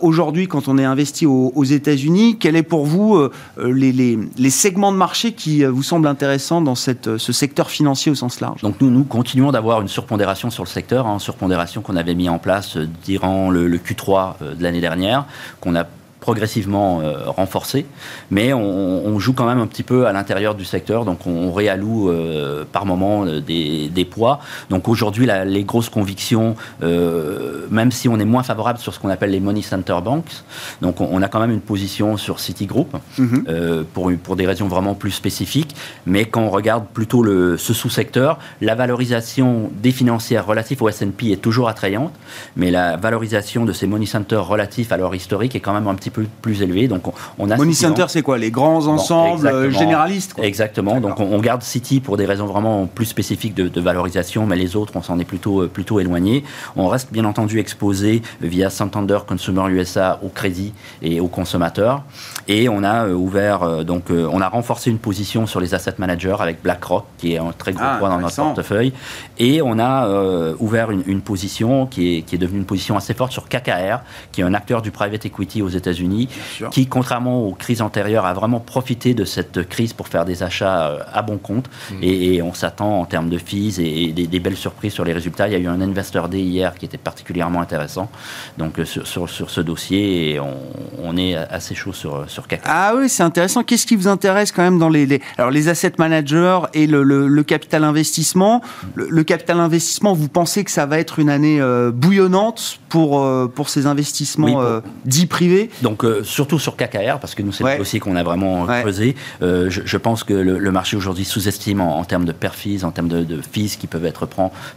aujourd'hui 0.00 0.48
quand 0.48 0.68
on 0.68 0.76
est 0.76 0.84
investi 0.84 1.24
aux, 1.26 1.64
États-Unis. 1.64 2.36
Quel 2.38 2.56
est 2.56 2.62
pour 2.62 2.84
vous 2.84 3.18
les, 3.56 4.50
segments 4.50 4.92
de 4.92 4.98
marché 4.98 5.32
qui 5.32 5.64
vous 5.64 5.82
semblent 5.82 6.08
intéressants 6.08 6.60
dans 6.60 6.74
ce 6.74 7.32
secteur 7.32 7.70
financier 7.70 8.12
au 8.12 8.14
sens 8.14 8.40
large? 8.40 8.60
Donc 8.62 8.80
nous, 8.80 8.90
nous 8.90 9.04
continuons 9.04 9.52
d'avoir 9.52 9.80
une 9.80 9.88
surpondération 9.94 10.50
sur 10.50 10.64
le 10.64 10.68
secteur, 10.68 11.06
hein, 11.06 11.18
surpondération 11.18 11.80
qu'on 11.80 11.96
avait 11.96 12.14
mis 12.14 12.28
en 12.28 12.38
place 12.38 12.76
euh, 12.76 12.88
durant 13.04 13.50
le, 13.50 13.68
le 13.68 13.78
Q3 13.78 14.34
euh, 14.42 14.54
de 14.54 14.62
l'année 14.62 14.80
dernière, 14.80 15.24
qu'on 15.60 15.76
a 15.76 15.84
progressivement 16.24 17.02
euh, 17.02 17.24
renforcé, 17.26 17.84
mais 18.30 18.54
on, 18.54 19.18
joue 19.18 19.34
quand 19.34 19.46
même 19.46 19.58
un 19.58 19.66
petit 19.66 19.82
peu 19.82 20.06
à 20.06 20.12
l'intérieur 20.14 20.54
du 20.54 20.64
secteur, 20.64 21.04
donc 21.04 21.26
on, 21.26 21.52
réalloue 21.52 22.08
euh, 22.08 22.64
par 22.64 22.86
moment 22.86 23.26
euh, 23.26 23.42
des, 23.42 24.08
poids. 24.10 24.40
Donc 24.70 24.88
aujourd'hui, 24.88 25.28
les 25.46 25.64
grosses 25.64 25.90
convictions, 25.90 26.56
même 26.80 27.92
si 27.92 28.08
on 28.08 28.18
est 28.18 28.24
moins 28.24 28.42
favorable 28.42 28.78
sur 28.78 28.94
ce 28.94 28.98
qu'on 28.98 29.10
appelle 29.10 29.32
les 29.32 29.40
money 29.40 29.60
center 29.60 29.98
banks, 30.02 30.44
donc 30.80 31.02
on, 31.02 31.20
a 31.20 31.28
quand 31.28 31.40
même 31.40 31.50
une 31.50 31.60
position 31.60 32.16
sur 32.16 32.40
Citigroup 32.40 32.88
mhm. 33.18 33.84
pour, 33.92 34.10
pour 34.22 34.36
des 34.36 34.46
raisons 34.46 34.68
vraiment 34.68 34.94
plus 34.94 35.10
spécifiques, 35.10 35.76
mais 36.06 36.24
quand 36.24 36.42
on 36.42 36.50
regarde 36.50 36.86
plutôt 36.86 37.22
le, 37.22 37.58
ce 37.58 37.74
sous-secteur, 37.74 38.38
la 38.62 38.74
valorisation 38.74 39.70
des 39.82 39.92
financières 39.92 40.46
relatives 40.46 40.82
au 40.82 40.88
S&P 40.88 41.32
est 41.32 41.42
toujours 41.42 41.68
attrayante, 41.68 42.14
mais 42.56 42.70
la 42.70 42.96
valorisation 42.96 43.66
de 43.66 43.72
ces 43.72 43.86
money 43.86 44.06
centers 44.06 44.46
relatifs 44.46 44.90
à 44.90 44.96
leur 44.96 45.14
historique 45.14 45.54
est 45.54 45.60
quand 45.60 45.74
même 45.74 45.88
un 45.88 45.94
petit 45.94 46.13
plus 46.42 46.62
élevé. 46.62 46.88
Donc 46.88 47.02
on, 47.38 47.50
a 47.50 47.56
Money 47.56 47.72
Center, 47.72 48.06
c'est 48.08 48.22
quoi 48.22 48.38
Les 48.38 48.50
grands 48.50 48.86
ensembles 48.86 49.46
euh, 49.46 49.70
généralistes 49.70 50.34
Exactement. 50.38 51.00
Donc 51.00 51.20
on, 51.20 51.38
garde 51.40 51.62
City 51.62 52.00
pour 52.00 52.16
des 52.16 52.26
raisons 52.26 52.46
vraiment 52.46 52.86
plus 52.86 53.06
spécifiques 53.06 53.54
de, 53.54 53.80
valorisation, 53.80 54.46
mais 54.46 54.56
les 54.56 54.76
autres, 54.76 54.92
on 54.94 55.02
s'en 55.02 55.18
est 55.18 55.24
plutôt, 55.24 55.62
euh, 55.62 55.68
plutôt 55.68 56.00
éloigné. 56.00 56.44
On 56.76 56.88
reste 56.88 57.12
bien 57.12 57.24
entendu 57.24 57.58
exposé 57.58 58.22
via 58.40 58.70
Santander 58.70 59.18
Consumer 59.26 59.68
USA 59.70 60.18
au 60.22 60.28
crédit 60.28 60.72
et 61.02 61.20
aux 61.20 61.28
consommateurs. 61.28 62.02
Et 62.48 62.68
on 62.68 62.82
a 62.82 63.06
euh, 63.06 63.14
ouvert, 63.14 63.84
donc 63.84 64.10
on 64.10 64.40
a 64.40 64.48
renforcé 64.48 64.90
une 64.90 64.98
position 64.98 65.46
sur 65.46 65.60
les 65.60 65.74
asset 65.74 65.94
managers 65.98 66.36
avec 66.38 66.62
BlackRock, 66.62 67.04
qui 67.18 67.34
est 67.34 67.38
un 67.38 67.52
très 67.56 67.72
gros 67.72 67.84
ah, 67.84 67.96
point 67.98 68.10
dans 68.10 68.20
notre 68.20 68.36
portefeuille. 68.36 68.92
Et 69.38 69.62
on 69.62 69.78
a 69.78 70.54
ouvert 70.58 70.90
une, 70.90 71.20
position 71.20 71.86
qui 71.86 72.16
est, 72.18 72.22
qui 72.22 72.34
est 72.34 72.38
devenue 72.38 72.58
une 72.58 72.66
position 72.66 72.96
assez 72.96 73.14
forte 73.14 73.32
sur 73.32 73.48
KKR, 73.48 74.00
qui 74.32 74.40
est 74.40 74.44
un 74.44 74.54
acteur 74.54 74.82
du 74.82 74.90
private 74.90 75.24
equity 75.26 75.62
aux 75.62 75.68
États-Unis 75.68 76.28
qui, 76.70 76.86
contrairement 76.86 77.46
aux 77.46 77.54
crises 77.54 77.82
antérieures, 77.82 78.24
a 78.24 78.34
vraiment 78.34 78.60
profité 78.60 79.14
de 79.14 79.24
cette 79.24 79.68
crise 79.68 79.92
pour 79.92 80.08
faire 80.08 80.24
des 80.24 80.42
achats 80.42 80.88
euh, 80.88 80.98
à 81.12 81.22
bon 81.22 81.38
compte. 81.38 81.68
Mm. 81.90 81.98
Et, 82.02 82.42
on 82.42 82.52
s'attend 82.52 83.00
en 83.00 83.04
termes 83.06 83.30
de 83.30 83.38
fees 83.38 83.78
et, 83.78 84.12
des, 84.12 84.40
belles 84.40 84.56
surprises 84.56 84.92
sur 84.92 85.04
les 85.04 85.12
résultats. 85.12 85.48
Il 85.48 85.52
y 85.52 85.56
a 85.56 85.58
eu 85.58 85.66
un 85.66 85.80
Investor 85.80 86.28
Day 86.28 86.40
hier 86.40 86.74
qui 86.74 86.84
était 86.84 86.98
particulièrement 86.98 87.60
intéressant 87.60 88.10
donc, 88.58 88.78
euh, 88.78 88.84
sur, 88.84 89.28
sur, 89.28 89.50
ce 89.50 89.60
dossier 89.60 90.34
et 90.34 90.40
on, 90.40 91.16
est 91.16 91.36
assez 91.36 91.74
chaud 91.74 91.92
sur, 91.92 92.28
sur 92.28 92.33
CAC. 92.42 92.62
Ah 92.64 92.94
oui, 92.96 93.08
c'est 93.08 93.22
intéressant. 93.22 93.62
Qu'est-ce 93.62 93.86
qui 93.86 93.96
vous 93.96 94.08
intéresse 94.08 94.52
quand 94.52 94.62
même 94.62 94.78
dans 94.78 94.88
les, 94.88 95.20
alors 95.38 95.50
les 95.50 95.68
asset 95.68 95.92
managers 95.98 96.60
et 96.74 96.86
le, 96.86 97.02
le, 97.02 97.42
capital 97.42 97.84
investissement? 97.84 98.62
Le, 98.94 99.24
capital 99.24 99.60
investissement, 99.60 100.12
vous 100.14 100.28
pensez 100.28 100.64
que 100.64 100.70
ça 100.70 100.86
va 100.86 100.98
être 100.98 101.18
une 101.18 101.30
année 101.30 101.60
euh, 101.60 101.90
bouillonnante 101.90 102.80
pour, 102.88 103.26
pour 103.54 103.68
ces 103.68 103.86
investissements 103.86 104.80
dits 105.04 105.26
privés? 105.26 105.70
Donc 105.82 106.04
euh, 106.04 106.22
surtout 106.24 106.58
sur 106.58 106.76
KKR, 106.76 107.18
parce 107.20 107.34
que 107.34 107.42
nous 107.42 107.52
c'est 107.52 107.64
le 107.64 107.78
dossier 107.78 108.00
qu'on 108.00 108.16
a 108.16 108.22
vraiment 108.22 108.66
creusé. 108.66 109.16
Euh, 109.42 109.68
je, 109.70 109.96
pense 109.96 110.24
que 110.24 110.34
le, 110.34 110.70
marché 110.70 110.96
aujourd'hui 110.96 111.24
sous-estime 111.24 111.80
en, 111.80 112.04
termes 112.04 112.24
de 112.24 112.32
perfis, 112.32 112.84
en 112.84 112.90
termes 112.90 113.08
de, 113.08 113.22
de 113.22 113.40
fees 113.40 113.76
qui 113.78 113.86
peuvent 113.86 114.04
être 114.04 114.28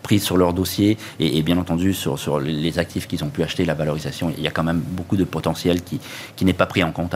prises 0.04 0.24
sur 0.24 0.38
leur 0.38 0.54
dossier, 0.54 0.98
et, 1.20 1.42
bien 1.42 1.58
entendu 1.58 1.94
sur, 1.94 2.20
sur 2.20 2.40
les 2.40 2.80
actifs 2.80 3.08
qu'ils 3.08 3.24
ont 3.24 3.30
pu 3.30 3.44
acheter, 3.44 3.66
la 3.66 3.74
valorisation. 3.74 4.32
Il 4.38 4.44
y 4.44 4.48
a 4.48 4.52
quand 4.52 4.64
même 4.64 4.82
beaucoup 4.86 5.18
de 5.18 5.24
potentiel 5.24 5.82
qui, 5.82 6.00
qui 6.36 6.46
n'est 6.46 6.54
pas 6.54 6.66
pris 6.66 6.84
en 6.84 6.92
compte, 6.92 7.16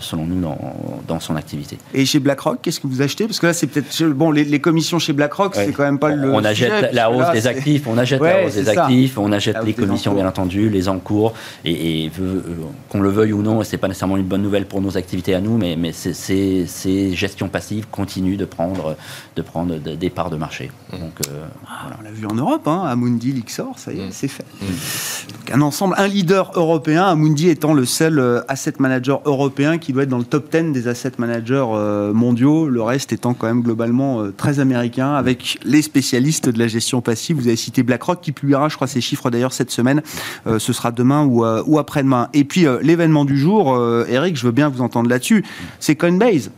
selon 0.00 0.24
nous, 0.24 0.40
dans, 0.40 0.58
dans, 1.06 1.20
son 1.20 1.36
activité. 1.36 1.78
Et 1.94 2.04
chez 2.06 2.18
BlackRock, 2.18 2.58
qu'est-ce 2.62 2.80
que 2.80 2.86
vous 2.86 3.02
achetez? 3.02 3.26
Parce 3.26 3.38
que 3.38 3.46
là, 3.46 3.52
c'est 3.52 3.66
peut-être 3.66 4.04
bon, 4.08 4.30
les, 4.30 4.60
commissions 4.60 4.98
chez 4.98 5.12
BlackRock, 5.12 5.54
c'est 5.54 5.72
quand 5.72 5.84
même 5.84 5.98
pas 5.98 6.10
le. 6.10 6.32
On 6.32 6.44
achète 6.44 6.92
la 6.92 7.10
hausse 7.10 7.30
des 7.32 7.46
actifs, 7.46 7.86
on 7.86 7.98
achète 7.98 8.20
la 8.20 8.46
hausse 8.46 8.54
des 8.54 8.68
actifs, 8.68 9.18
on 9.18 9.32
achète 9.32 9.56
les 9.64 9.74
commissions, 9.74 10.14
bien 10.14 10.26
entendu, 10.26 10.68
les 10.68 10.88
encours, 10.88 11.34
et, 11.64 12.04
et 12.04 12.10
euh, 12.20 12.42
qu'on 12.88 13.00
le 13.00 13.10
veuille 13.10 13.32
ou 13.32 13.42
non, 13.42 13.62
et 13.62 13.64
c'est 13.64 13.78
pas 13.78 13.88
nécessairement 13.88 14.16
une 14.16 14.24
bonne 14.24 14.42
nouvelle 14.42 14.66
pour 14.66 14.80
nos 14.80 14.96
activités 14.96 15.34
à 15.34 15.40
nous, 15.40 15.56
mais, 15.56 15.76
mais 15.76 15.92
ces 15.92 17.14
gestions 17.14 17.48
passives 17.48 17.86
continuent 17.90 18.36
de 18.36 18.44
prendre, 18.44 18.96
de 19.36 19.42
prendre 19.42 19.76
des 19.76 20.10
parts 20.10 20.30
de 20.30 20.36
marché. 20.36 20.70
Mmh. 20.92 20.98
Donc, 20.98 21.12
euh, 21.28 21.46
ah, 21.66 21.90
On 21.98 22.02
l'a 22.02 22.10
vu 22.10 22.26
en 22.26 22.34
Europe, 22.34 22.66
hein, 22.66 22.84
Amundi, 22.86 23.32
Lixor, 23.32 23.78
ça 23.78 23.92
y 23.92 24.00
est, 24.00 24.06
mmh. 24.06 24.12
c'est 24.12 24.28
fait. 24.28 24.46
Mmh. 24.60 24.66
Donc 24.66 25.50
un 25.52 25.60
ensemble, 25.60 25.94
un 25.98 26.08
leader 26.08 26.52
européen, 26.54 27.04
Amundi 27.04 27.48
étant 27.48 27.74
le 27.74 27.84
seul 27.84 28.18
euh, 28.18 28.40
asset 28.48 28.74
manager 28.78 29.20
européen 29.24 29.49
qui 29.80 29.92
doit 29.92 30.04
être 30.04 30.08
dans 30.08 30.18
le 30.18 30.24
top 30.24 30.50
10 30.50 30.72
des 30.72 30.88
asset 30.88 31.12
managers 31.18 31.64
euh, 31.72 32.12
mondiaux, 32.12 32.68
le 32.68 32.82
reste 32.82 33.12
étant 33.12 33.34
quand 33.34 33.46
même 33.46 33.62
globalement 33.62 34.24
très 34.36 34.60
américain, 34.60 35.14
avec 35.14 35.58
les 35.64 35.82
spécialistes 35.82 36.48
de 36.48 36.58
la 36.58 36.68
gestion 36.68 37.00
passive. 37.00 37.36
Vous 37.36 37.46
avez 37.46 37.56
cité 37.56 37.82
BlackRock 37.82 38.20
qui 38.20 38.32
publiera, 38.32 38.68
je 38.68 38.76
crois, 38.76 38.86
ses 38.86 39.00
chiffres 39.00 39.30
d'ailleurs 39.30 39.52
cette 39.52 39.70
semaine. 39.70 40.02
ce 40.46 40.72
sera 40.72 40.92
demain 40.92 41.24
ou, 41.24 41.44
ou 41.44 41.78
après-demain. 41.78 42.28
Et 42.32 42.44
puis 42.44 42.66
l'événement 42.82 43.24
du 43.24 43.38
jour, 43.38 43.74
euh, 43.74 44.04
Eric, 44.08 44.36
je 44.36 44.46
veux 44.46 44.52
bien 44.52 44.68
vous 44.68 44.80
entendre 44.80 45.08
là-dessus, 45.08 45.44
c'est 45.78 45.96
Coinbase. 45.96 46.50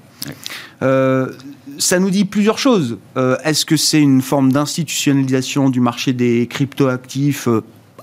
Euh, 0.82 1.32
ça 1.78 1.98
nous 1.98 2.10
dit 2.10 2.24
plusieurs 2.24 2.58
choses. 2.58 2.98
Euh, 3.16 3.36
est-ce 3.44 3.64
que 3.64 3.76
c'est 3.76 4.00
une 4.00 4.22
forme 4.22 4.52
d'institutionnalisation 4.52 5.70
du 5.70 5.80
marché 5.80 6.12
des 6.12 6.46
cryptoactifs 6.46 7.48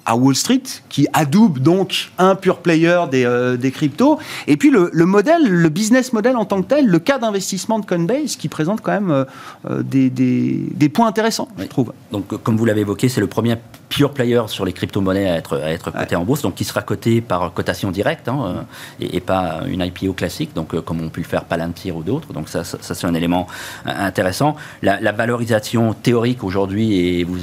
à 0.10 0.16
Wall 0.16 0.36
Street, 0.36 0.64
qui 0.90 1.08
adoube 1.14 1.60
donc 1.60 2.10
un 2.18 2.34
pur 2.34 2.58
player 2.58 3.00
des, 3.12 3.26
euh, 3.26 3.58
des 3.58 3.70
cryptos. 3.70 4.18
Et 4.48 4.58
puis 4.58 4.72
le, 4.72 4.90
modèle, 5.06 5.44
le 5.48 5.70
business 5.70 6.14
model 6.14 6.36
en 6.36 6.46
tant 6.46 6.64
que 6.64 6.68
tel, 6.68 6.88
le 6.88 6.98
cas 6.98 7.20
d'investissement 7.20 7.78
de 7.78 7.86
Coinbase, 7.86 8.36
qui 8.36 8.50
présente 8.50 8.82
quand 8.82 8.92
même 8.92 9.12
euh, 9.12 9.26
euh, 9.70 9.84
des, 9.84 10.10
des, 10.10 10.90
points 10.90 11.08
intéressants, 11.08 11.48
je 11.60 11.66
trouve. 11.66 11.94
Donc, 12.12 12.42
comme 12.42 12.58
vous 12.58 12.66
l'avez 12.66 12.82
évoqué, 12.82 13.08
c'est 13.08 13.22
le 13.22 13.28
premier 13.28 13.56
pure 13.90 14.12
player 14.12 14.42
sur 14.48 14.66
les 14.66 14.74
crypto-monnaies 14.74 15.30
à 15.30 15.36
être, 15.36 15.58
à 15.58 15.70
être 15.70 15.92
coté 15.92 16.16
en 16.16 16.26
bourse, 16.26 16.42
donc 16.42 16.56
qui 16.56 16.64
sera 16.64 16.82
coté 16.82 17.22
par 17.22 17.54
cotation 17.54 17.92
directe 17.92 18.28
hein, 18.30 18.66
et, 19.00 19.20
pas 19.20 19.62
une 19.68 19.82
IPO 19.82 20.14
classique, 20.14 20.56
donc 20.56 20.80
comme 20.82 21.02
on 21.02 21.10
peut 21.10 21.22
le 21.22 21.28
faire 21.28 21.46
Palantir 21.46 21.96
ou 21.96 22.02
d'autres. 22.02 22.34
Donc 22.34 22.50
ça, 22.50 22.64
ça, 22.64 22.78
c'est 22.82 23.06
un 23.06 23.14
élément 23.14 23.46
intéressant. 23.86 24.56
La, 24.82 25.00
la 25.00 25.12
valorisation 25.12 25.94
théorique 25.94 26.44
aujourd'hui, 26.44 27.20
et 27.20 27.24
vous 27.24 27.38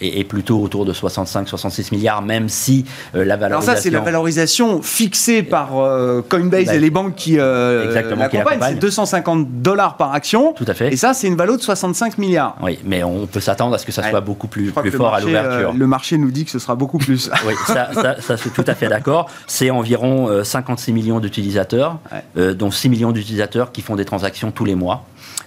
est, 0.00 0.24
plutôt 0.24 0.60
autour 0.60 0.84
de 0.84 0.92
65-66 0.92 1.94
milliards, 1.94 2.22
même 2.22 2.48
si 2.48 2.84
la 3.14 3.36
valorisation. 3.36 3.46
Alors 3.46 3.62
ça, 3.62 3.76
c'est 3.76 3.90
la 3.90 4.00
valorisation 4.00 4.82
fixée 4.82 5.42
par 5.42 5.70
Coinbase 6.28 6.70
et 6.70 6.78
les 6.78 6.90
banques 6.90 7.14
qui 7.14 7.36
l'accompagnent. 7.36 8.60
C'est 8.60 8.74
250 8.78 9.62
dollars 9.62 9.96
par 9.96 10.12
action. 10.12 10.52
Tout 10.52 10.64
à 10.66 10.74
fait. 10.74 10.92
Et 10.92 10.96
ça, 10.96 11.14
c'est 11.14 11.26
une 11.26 11.36
valeur 11.36 11.56
de 11.56 11.62
65 11.62 12.18
milliards. 12.18 12.56
Oui, 12.62 12.78
mais 12.84 13.02
on 13.02 13.26
peut 13.26 13.40
s'attendre 13.40 13.74
à 13.74 13.78
ce 13.78 13.86
que 13.86 13.92
ça 13.92 14.08
soit 14.08 14.20
beaucoup 14.20 14.48
plus, 14.48 14.72
plus 14.72 14.90
fort 14.90 15.14
à 15.14 15.20
l'ouverture. 15.20 15.72
le 15.72 15.86
marché 15.86 16.18
nous 16.18 16.30
dit 16.30 16.44
que 16.44 16.50
ce 16.50 16.58
sera 16.58 16.74
beaucoup 16.74 16.98
plus. 16.98 17.30
oui, 17.46 17.54
ça, 17.66 17.90
ça, 17.94 18.20
ça, 18.20 18.36
tout 18.36 18.64
à 18.66 18.74
fait 18.74 18.88
d'accord. 18.88 19.30
C'est 19.46 19.70
environ 19.70 20.42
56 20.42 20.92
millions 20.92 21.20
d'utilisateurs, 21.20 21.98
dont 22.36 22.70
6 22.70 22.88
millions 22.88 23.12
d'utilisateurs 23.12 23.72
qui 23.72 23.82
font 23.82 23.96
des 23.96 24.04
transactions 24.04 24.50
tous 24.50 24.64
les 24.64 24.74
mois. 24.74 25.04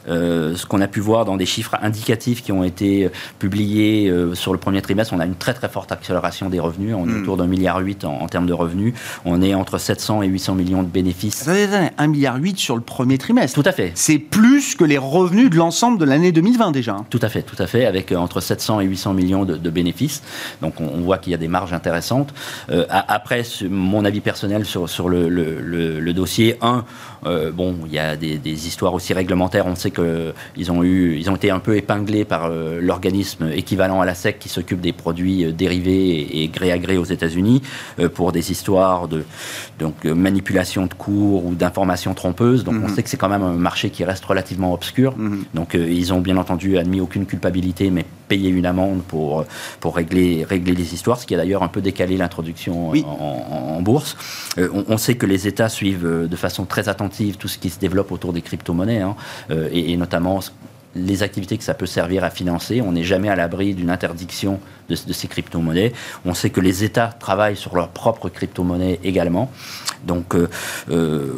Euh, 0.08 0.56
ce 0.56 0.66
qu'on 0.66 0.82
a 0.82 0.88
pu 0.88 1.02
voir 1.02 1.26
dans 1.26 1.38
des 1.38 1.46
chiffres 1.46 1.76
indicatifs 1.82 2.42
qui 2.42 2.52
ont 2.52 2.64
été 2.64 3.06
euh, 3.06 3.10
publiés 3.38 4.10
euh, 4.10 4.34
sur 4.40 4.54
le 4.54 4.60
premier 4.60 4.82
trimestre, 4.82 5.14
on 5.14 5.20
a 5.20 5.26
une 5.26 5.36
très 5.36 5.54
très 5.54 5.70
forte 5.70 5.92
accélération 5.92 6.50
des 6.50 6.60
revenus. 6.60 6.96
On 6.98 7.08
est 7.08 7.12
hmm. 7.12 7.22
autour 7.22 7.38
d'un 7.38 7.48
milliard 7.48 7.80
huit 7.80 8.06
en, 8.06 8.28
termes 8.28 8.48
de 8.48 8.54
revenus. 8.54 8.94
On 9.26 9.42
est 9.42 9.54
entre 9.54 9.78
700 9.78 10.24
et 10.24 10.28
800 10.28 10.56
millions 10.56 10.84
de 10.84 10.88
bénéfices. 10.88 11.50
Un 11.98 12.08
milliard 12.08 12.38
huit 12.38 12.58
sur 12.58 12.76
le 12.76 12.82
premier 12.82 13.18
trimestre. 13.18 13.62
Tout 13.62 13.68
à 13.68 13.72
fait. 13.72 13.92
C'est 13.96 14.20
plus 14.20 14.76
que 14.76 14.84
les 14.84 14.98
revenus 14.98 15.50
de 15.50 15.56
l'ensemble 15.56 15.98
de 15.98 16.06
l'année 16.06 16.32
2020 16.32 16.72
déjà. 16.72 16.94
Hein. 16.94 17.06
Tout 17.10 17.20
à 17.22 17.30
fait, 17.30 17.44
tout 17.44 17.62
à 17.62 17.68
fait, 17.68 17.86
avec 17.86 18.12
entre 18.12 18.40
700 18.40 18.82
et 18.82 18.86
800 18.86 19.14
millions 19.14 19.46
de, 19.46 19.70
bénéfices. 19.70 20.24
Donc 20.62 20.82
on, 20.82 21.02
voit 21.02 21.18
qu'il 21.18 21.32
y 21.32 21.36
a 21.36 21.38
des 21.38 21.48
marges 21.48 21.74
intéressantes. 21.74 22.34
après, 22.90 23.44
mon 23.70 24.04
avis 24.04 24.22
personnel 24.22 24.66
sur, 24.66 24.90
sur 24.90 25.10
le, 25.10 25.30
le, 25.30 26.14
dossier, 26.14 26.58
un, 26.62 26.86
bon, 27.54 27.76
il 27.86 27.94
y 27.94 28.00
a 28.00 28.16
des, 28.16 28.38
des 28.38 28.68
histoires 28.68 28.94
aussi 28.94 29.14
réglementaires. 29.14 29.68
On 29.68 29.76
sait 29.76 29.92
que 29.92 30.34
ils 30.56 30.72
ont, 30.72 30.84
eu, 30.84 31.18
ils 31.18 31.30
ont 31.30 31.36
été 31.36 31.52
un 31.52 31.60
peu 31.60 31.76
épinglés 31.78 32.26
par 32.26 32.46
euh, 32.46 32.80
l'organisme 32.82 33.50
équivalent 33.54 34.02
à 34.02 34.06
la 34.06 34.14
SEC 34.14 34.29
qui 34.38 34.50
s'occupe 34.50 34.82
des 34.82 34.94
produits 34.94 35.46
euh, 35.46 35.52
dérivés 35.52 36.44
et, 36.44 36.48
gré 36.48 36.72
à 36.72 36.78
gré 36.78 36.98
aux 36.98 37.06
États-Unis 37.06 37.62
euh, 38.00 38.10
pour 38.10 38.32
des 38.32 38.52
histoires 38.52 39.08
de 39.08 39.24
donc, 39.80 40.04
manipulation 40.04 40.86
de 40.86 40.94
cours 40.94 41.46
ou 41.46 41.56
d'informations 41.56 42.14
trompeuses. 42.14 42.64
Donc 42.64 42.76
on 42.76 42.90
mhm. 42.90 42.96
sait 42.96 43.04
que 43.04 43.10
c'est 43.10 43.18
quand 43.18 43.30
même 43.30 43.44
un 43.44 43.54
marché 43.54 43.90
qui 43.90 44.04
reste 44.04 44.26
relativement 44.26 44.74
obscur. 44.74 45.18
Mhm. 45.18 45.46
Donc 45.54 45.74
ils 45.74 46.14
ont 46.14 46.22
bien 46.22 46.38
entendu 46.38 46.78
admis 46.78 47.02
aucune 47.02 47.26
culpabilité, 47.26 47.90
mais 47.90 48.06
payé 48.28 48.50
une 48.50 48.66
amende 48.66 49.02
pour, 49.04 49.46
pour 49.80 49.96
régler, 49.96 50.46
régler 50.48 50.74
les 50.74 50.94
histoires, 50.94 51.20
ce 51.20 51.26
qui 51.26 51.34
a 51.34 51.38
d'ailleurs 51.38 51.64
un 51.64 51.68
peu 51.68 51.82
décalé 51.82 52.18
l'introduction 52.18 52.92
en, 52.92 53.82
bourse. 53.82 54.18
on, 54.58 54.98
sait 54.98 55.16
que 55.16 55.26
les 55.26 55.48
États 55.48 55.70
suivent 55.70 56.28
de 56.30 56.36
façon 56.36 56.66
très 56.66 56.90
attentive 56.90 57.38
tout 57.38 57.48
ce 57.48 57.58
qui 57.58 57.70
se 57.70 57.80
développe 57.80 58.12
autour 58.12 58.34
des 58.34 58.42
crypto-monnaies 58.42 59.02
hein, 59.02 59.16
et, 59.72 59.94
et 59.94 59.98
notamment 59.98 60.42
les 60.96 61.24
activités 61.24 61.58
que 61.58 61.64
ça 61.64 61.74
peut 61.74 61.86
servir 61.86 62.24
à 62.24 62.30
financer. 62.30 62.82
On 62.82 62.92
n'est 62.92 63.04
jamais 63.04 63.30
à 63.30 63.36
l'abri 63.36 63.74
d'une 63.74 63.90
interdiction 63.90 64.60
de, 64.90 64.96
ces 64.96 65.28
crypto-monnaies. 65.28 65.94
On 66.26 66.34
sait 66.34 66.50
que 66.50 66.62
les 66.62 66.84
États 66.84 67.08
travaillent 67.08 67.56
sur 67.56 67.76
leurs 67.76 67.90
propres 67.90 68.30
crypto-monnaies 68.30 69.00
également. 69.04 69.52
Donc, 70.04 70.34
euh, 70.34 70.50
euh, 70.90 71.34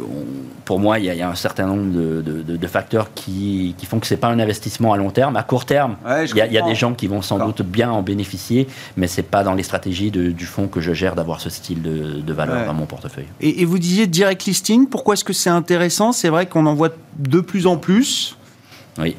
pour 0.64 0.78
moi, 0.78 0.98
il 0.98 1.04
y, 1.04 1.22
a 1.22 1.28
un 1.28 1.34
certain 1.34 1.66
nombre 1.66 1.92
de, 1.92 2.66
facteurs 2.66 3.12
qui, 3.14 3.74
font 3.86 3.98
que 3.98 4.06
ce 4.06 4.14
n'est 4.14 4.20
pas 4.20 4.28
un 4.28 4.38
investissement 4.38 4.94
à 4.94 4.96
long 4.96 5.10
terme. 5.10 5.36
À 5.36 5.42
court 5.42 5.66
terme, 5.66 5.96
il 6.06 6.36
y, 6.36 6.58
a 6.58 6.62
des 6.62 6.74
gens 6.74 6.94
qui 6.94 7.06
vont 7.06 7.20
sans 7.20 7.38
doute 7.38 7.62
bien 7.62 7.90
en 7.90 8.02
bénéficier, 8.02 8.68
mais 8.96 9.06
ce 9.06 9.20
n'est 9.20 9.26
pas 9.26 9.44
dans 9.44 9.54
les 9.54 9.64
stratégies 9.64 10.10
du 10.10 10.46
fonds 10.46 10.68
que 10.68 10.80
je 10.80 10.94
gère 10.94 11.14
d'avoir 11.14 11.40
ce 11.40 11.50
style 11.50 11.82
de, 11.82 12.32
valeur 12.32 12.64
dans 12.64 12.74
mon 12.74 12.86
portefeuille. 12.86 13.26
Et, 13.40 13.60
et 13.60 13.64
vous 13.66 13.78
disiez 13.78 14.06
direct 14.06 14.44
listing, 14.46 14.86
pourquoi 14.86 15.14
est-ce 15.14 15.24
que 15.24 15.34
c'est 15.34 15.50
intéressant? 15.50 16.12
C'est 16.12 16.30
vrai 16.30 16.46
qu'on 16.46 16.64
en 16.64 16.74
voit 16.74 16.94
de 17.18 17.40
plus 17.40 17.66
en 17.66 17.76
plus. 17.76 18.36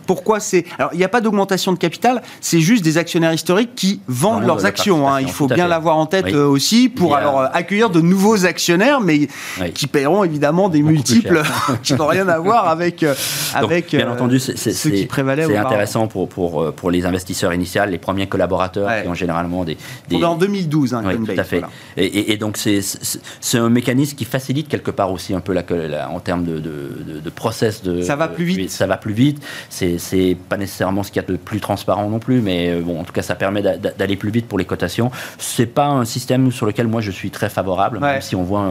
Pourquoi 0.05 0.39
c'est 0.39 0.65
Alors, 0.77 0.91
il 0.93 0.97
n'y 0.97 1.03
a 1.03 1.09
pas 1.09 1.21
d'augmentation 1.21 1.73
de 1.73 1.77
capital, 1.77 2.21
c'est 2.41 2.59
juste 2.59 2.83
des 2.83 2.97
actionnaires 2.97 3.33
historiques 3.33 3.73
qui 3.75 4.01
vendent 4.07 4.45
leurs 4.45 4.65
actions. 4.65 5.09
Hein. 5.09 5.21
Il 5.21 5.31
faut 5.31 5.47
bien 5.47 5.67
l'avoir 5.67 5.97
en 5.97 6.05
tête 6.05 6.27
euh, 6.27 6.45
aussi 6.45 6.89
pour 6.89 7.15
alors 7.15 7.41
euh, 7.41 7.47
accueillir 7.53 7.89
de 7.89 7.99
nouveaux 7.99 8.45
actionnaires, 8.45 9.01
mais 9.01 9.27
qui 9.73 9.87
paieront 9.87 10.23
évidemment 10.23 10.69
des 10.69 10.81
multiples 10.81 11.41
qui 11.83 11.95
n'ont 11.95 12.07
rien 12.07 12.27
à 12.27 12.39
voir 12.39 12.67
avec 12.67 13.03
euh, 13.03 13.15
avec 13.53 13.95
bien 13.95 14.11
entendu, 14.11 14.39
c'est, 14.39 14.55
ce 14.55 14.89
qui 14.89 15.05
prévalait. 15.05 15.45
C'est 15.45 15.57
intéressant 15.57 16.07
pour, 16.07 16.29
pour 16.29 16.73
pour 16.73 16.91
les 16.91 17.05
investisseurs 17.05 17.53
initiaux, 17.53 17.83
les 17.87 17.97
premiers 17.97 18.27
collaborateurs 18.27 18.89
qui 19.01 19.07
ont 19.07 19.13
généralement 19.13 19.63
des. 19.63 19.77
des... 20.09 20.23
en 20.23 20.35
2012, 20.35 20.93
hein, 20.93 21.03
tout 21.03 21.31
à 21.35 21.43
fait. 21.43 21.63
Et, 21.97 22.37
donc 22.37 22.57
c'est 22.57 22.81
c'est 22.81 23.57
un 23.57 23.69
mécanisme 23.69 24.15
qui 24.15 24.25
facilite 24.25 24.67
quelque 24.67 24.91
part 24.91 25.11
aussi 25.11 25.33
un 25.33 25.39
peu 25.39 25.53
la, 25.53 26.09
en 26.09 26.19
termes 26.19 26.43
de, 26.43 26.59
de, 26.59 27.19
de 27.23 27.29
process 27.29 27.81
de. 27.83 28.01
Ça 28.01 28.15
va 28.15 28.27
plus 28.27 28.45
vite. 28.45 28.69
Ça 28.69 28.87
va 28.87 28.97
plus 28.97 29.13
vite 29.13 29.41
c'est 29.69 30.37
pas 30.49 30.57
nécessairement 30.57 31.03
ce 31.03 31.11
qu'il 31.11 31.21
y 31.21 31.25
a 31.25 31.27
de 31.27 31.37
plus 31.37 31.59
transparent 31.59 32.09
non 32.09 32.19
plus, 32.19 32.41
mais 32.41 32.69
euh, 32.69 32.81
bon, 32.81 32.99
en 32.99 33.03
tout 33.03 33.13
cas, 33.13 33.21
ça 33.21 33.35
permet 33.35 33.61
d'aller 33.61 34.15
plus 34.15 34.31
vite 34.31 34.47
pour 34.47 34.57
les 34.57 34.65
cotations. 34.65 35.11
C'est 35.37 35.65
pas 35.65 35.87
un 35.87 36.05
système 36.05 36.51
sur 36.51 36.65
lequel 36.65 36.87
moi 36.87 37.01
je 37.01 37.11
suis 37.11 37.31
très 37.31 37.49
favorable, 37.49 37.99
même 37.99 38.21
si 38.21 38.35
on 38.35 38.43
voit 38.43 38.69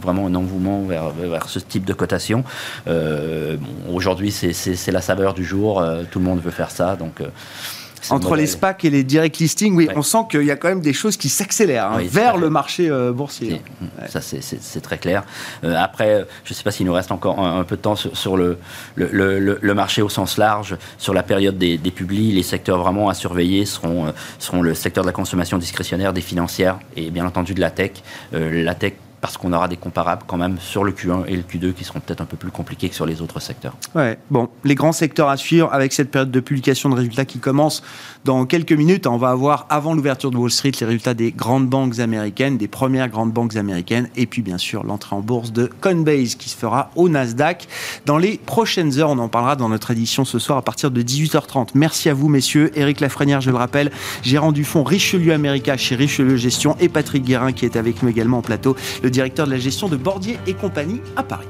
vraiment 0.00 0.26
un 0.26 0.34
engouement 0.34 0.82
vers, 0.82 1.10
vers, 1.10 1.48
ce 1.48 1.58
type 1.58 1.84
de 1.84 1.92
cotation. 1.92 2.44
Euh, 2.86 3.56
Aujourd'hui, 3.92 4.30
c'est 4.30 4.92
la 4.92 5.00
saveur 5.00 5.34
du 5.34 5.44
jour. 5.44 5.80
Euh, 5.80 6.02
tout 6.10 6.18
le 6.18 6.24
monde 6.24 6.40
veut 6.40 6.50
faire 6.50 6.70
ça, 6.70 6.96
donc. 6.96 7.20
Euh, 8.10 8.14
entre 8.14 8.36
les 8.36 8.46
SPAC 8.46 8.84
et 8.84 8.90
les 8.90 9.04
direct 9.04 9.38
listings, 9.38 9.74
oui, 9.74 9.88
on 9.94 10.02
sent 10.02 10.24
qu'il 10.30 10.44
y 10.44 10.50
a 10.50 10.56
quand 10.56 10.68
même 10.68 10.80
des 10.80 10.92
choses 10.92 11.16
qui 11.16 11.28
s'accélèrent 11.28 11.92
hein, 11.92 12.02
vers 12.04 12.36
le 12.36 12.50
marché 12.50 12.88
euh, 12.90 13.12
boursier. 13.12 13.62
Ça, 14.08 14.20
c'est 14.20 14.80
très 14.80 14.98
clair. 14.98 15.24
Euh, 15.64 15.74
après, 15.76 16.26
je 16.44 16.52
ne 16.52 16.54
sais 16.54 16.62
pas 16.62 16.70
s'il 16.70 16.86
nous 16.86 16.92
reste 16.92 17.12
encore 17.12 17.38
un, 17.38 17.64
peu 17.64 17.76
de 17.76 17.82
temps 17.82 17.96
sur, 17.96 18.36
le, 18.36 18.58
le, 18.96 19.74
marché 19.74 20.02
au 20.02 20.08
sens 20.08 20.36
large, 20.38 20.76
sur 20.98 21.14
la 21.14 21.22
période 21.22 21.58
des, 21.58 21.78
des 21.78 21.90
publis. 21.90 22.32
Les 22.32 22.42
secteurs 22.42 22.78
vraiment 22.78 23.08
à 23.08 23.14
surveiller 23.14 23.64
seront, 23.64 24.06
euh, 24.06 24.10
seront 24.38 24.62
le 24.62 24.74
secteur 24.74 25.04
de 25.04 25.08
la 25.08 25.12
consommation 25.12 25.58
discrétionnaire, 25.58 26.12
des 26.12 26.20
financières 26.20 26.78
et 26.96 27.10
bien 27.10 27.26
entendu 27.26 27.54
de 27.54 27.60
la 27.60 27.70
tech. 27.70 27.92
la 28.32 28.74
tech 28.74 28.94
parce 29.22 29.38
qu'on 29.38 29.52
aura 29.52 29.68
des 29.68 29.76
comparables 29.76 30.24
quand 30.26 30.36
même 30.36 30.58
sur 30.58 30.82
le 30.82 30.90
Q1 30.90 31.26
et 31.28 31.36
le 31.36 31.42
Q2 31.42 31.72
qui 31.74 31.84
seront 31.84 32.00
peut-être 32.00 32.20
un 32.20 32.24
peu 32.24 32.36
plus 32.36 32.50
compliqués 32.50 32.88
que 32.88 32.94
sur 32.94 33.06
les 33.06 33.22
autres 33.22 33.40
secteurs. 33.40 33.74
Ouais, 33.94 34.18
bon, 34.32 34.48
les 34.64 34.74
grands 34.74 34.92
secteurs 34.92 35.28
à 35.28 35.36
suivre 35.36 35.72
avec 35.72 35.92
cette 35.92 36.10
période 36.10 36.32
de 36.32 36.40
publication 36.40 36.90
de 36.90 36.96
résultats 36.96 37.24
qui 37.24 37.38
commence 37.38 37.84
dans 38.24 38.44
quelques 38.46 38.72
minutes. 38.72 39.06
On 39.06 39.18
va 39.18 39.30
avoir 39.30 39.66
avant 39.70 39.94
l'ouverture 39.94 40.32
de 40.32 40.36
Wall 40.36 40.50
Street 40.50 40.72
les 40.80 40.86
résultats 40.86 41.14
des 41.14 41.30
grandes 41.30 41.68
banques 41.68 42.00
américaines, 42.00 42.58
des 42.58 42.66
premières 42.66 43.08
grandes 43.08 43.32
banques 43.32 43.54
américaines, 43.54 44.08
et 44.16 44.26
puis 44.26 44.42
bien 44.42 44.58
sûr 44.58 44.82
l'entrée 44.82 45.14
en 45.14 45.20
bourse 45.20 45.52
de 45.52 45.70
Coinbase 45.80 46.34
qui 46.34 46.48
se 46.48 46.56
fera 46.56 46.90
au 46.96 47.08
Nasdaq 47.08 47.68
dans 48.06 48.18
les 48.18 48.38
prochaines 48.38 48.98
heures. 48.98 49.10
On 49.10 49.18
en 49.18 49.28
parlera 49.28 49.54
dans 49.54 49.68
notre 49.68 49.92
édition 49.92 50.24
ce 50.24 50.40
soir 50.40 50.58
à 50.58 50.62
partir 50.62 50.90
de 50.90 51.00
18h30. 51.00 51.68
Merci 51.76 52.08
à 52.08 52.14
vous, 52.14 52.28
messieurs. 52.28 52.76
Éric 52.76 52.98
Lafrenière, 52.98 53.40
je 53.40 53.50
le 53.52 53.56
rappelle, 53.56 53.92
gérant 54.24 54.50
du 54.50 54.64
fonds 54.64 54.82
Richelieu 54.82 55.32
America 55.32 55.76
chez 55.76 55.94
Richelieu 55.94 56.34
Gestion, 56.34 56.76
et 56.80 56.88
Patrick 56.88 57.22
Guérin 57.22 57.52
qui 57.52 57.66
est 57.66 57.76
avec 57.76 58.02
nous 58.02 58.08
également 58.08 58.38
en 58.38 58.42
plateau. 58.42 58.74
Directeur 59.12 59.46
de 59.46 59.52
la 59.52 59.58
gestion 59.58 59.88
de 59.88 59.96
Bordier 59.96 60.38
et 60.48 60.54
compagnie 60.54 61.00
à 61.14 61.22
Paris. 61.22 61.46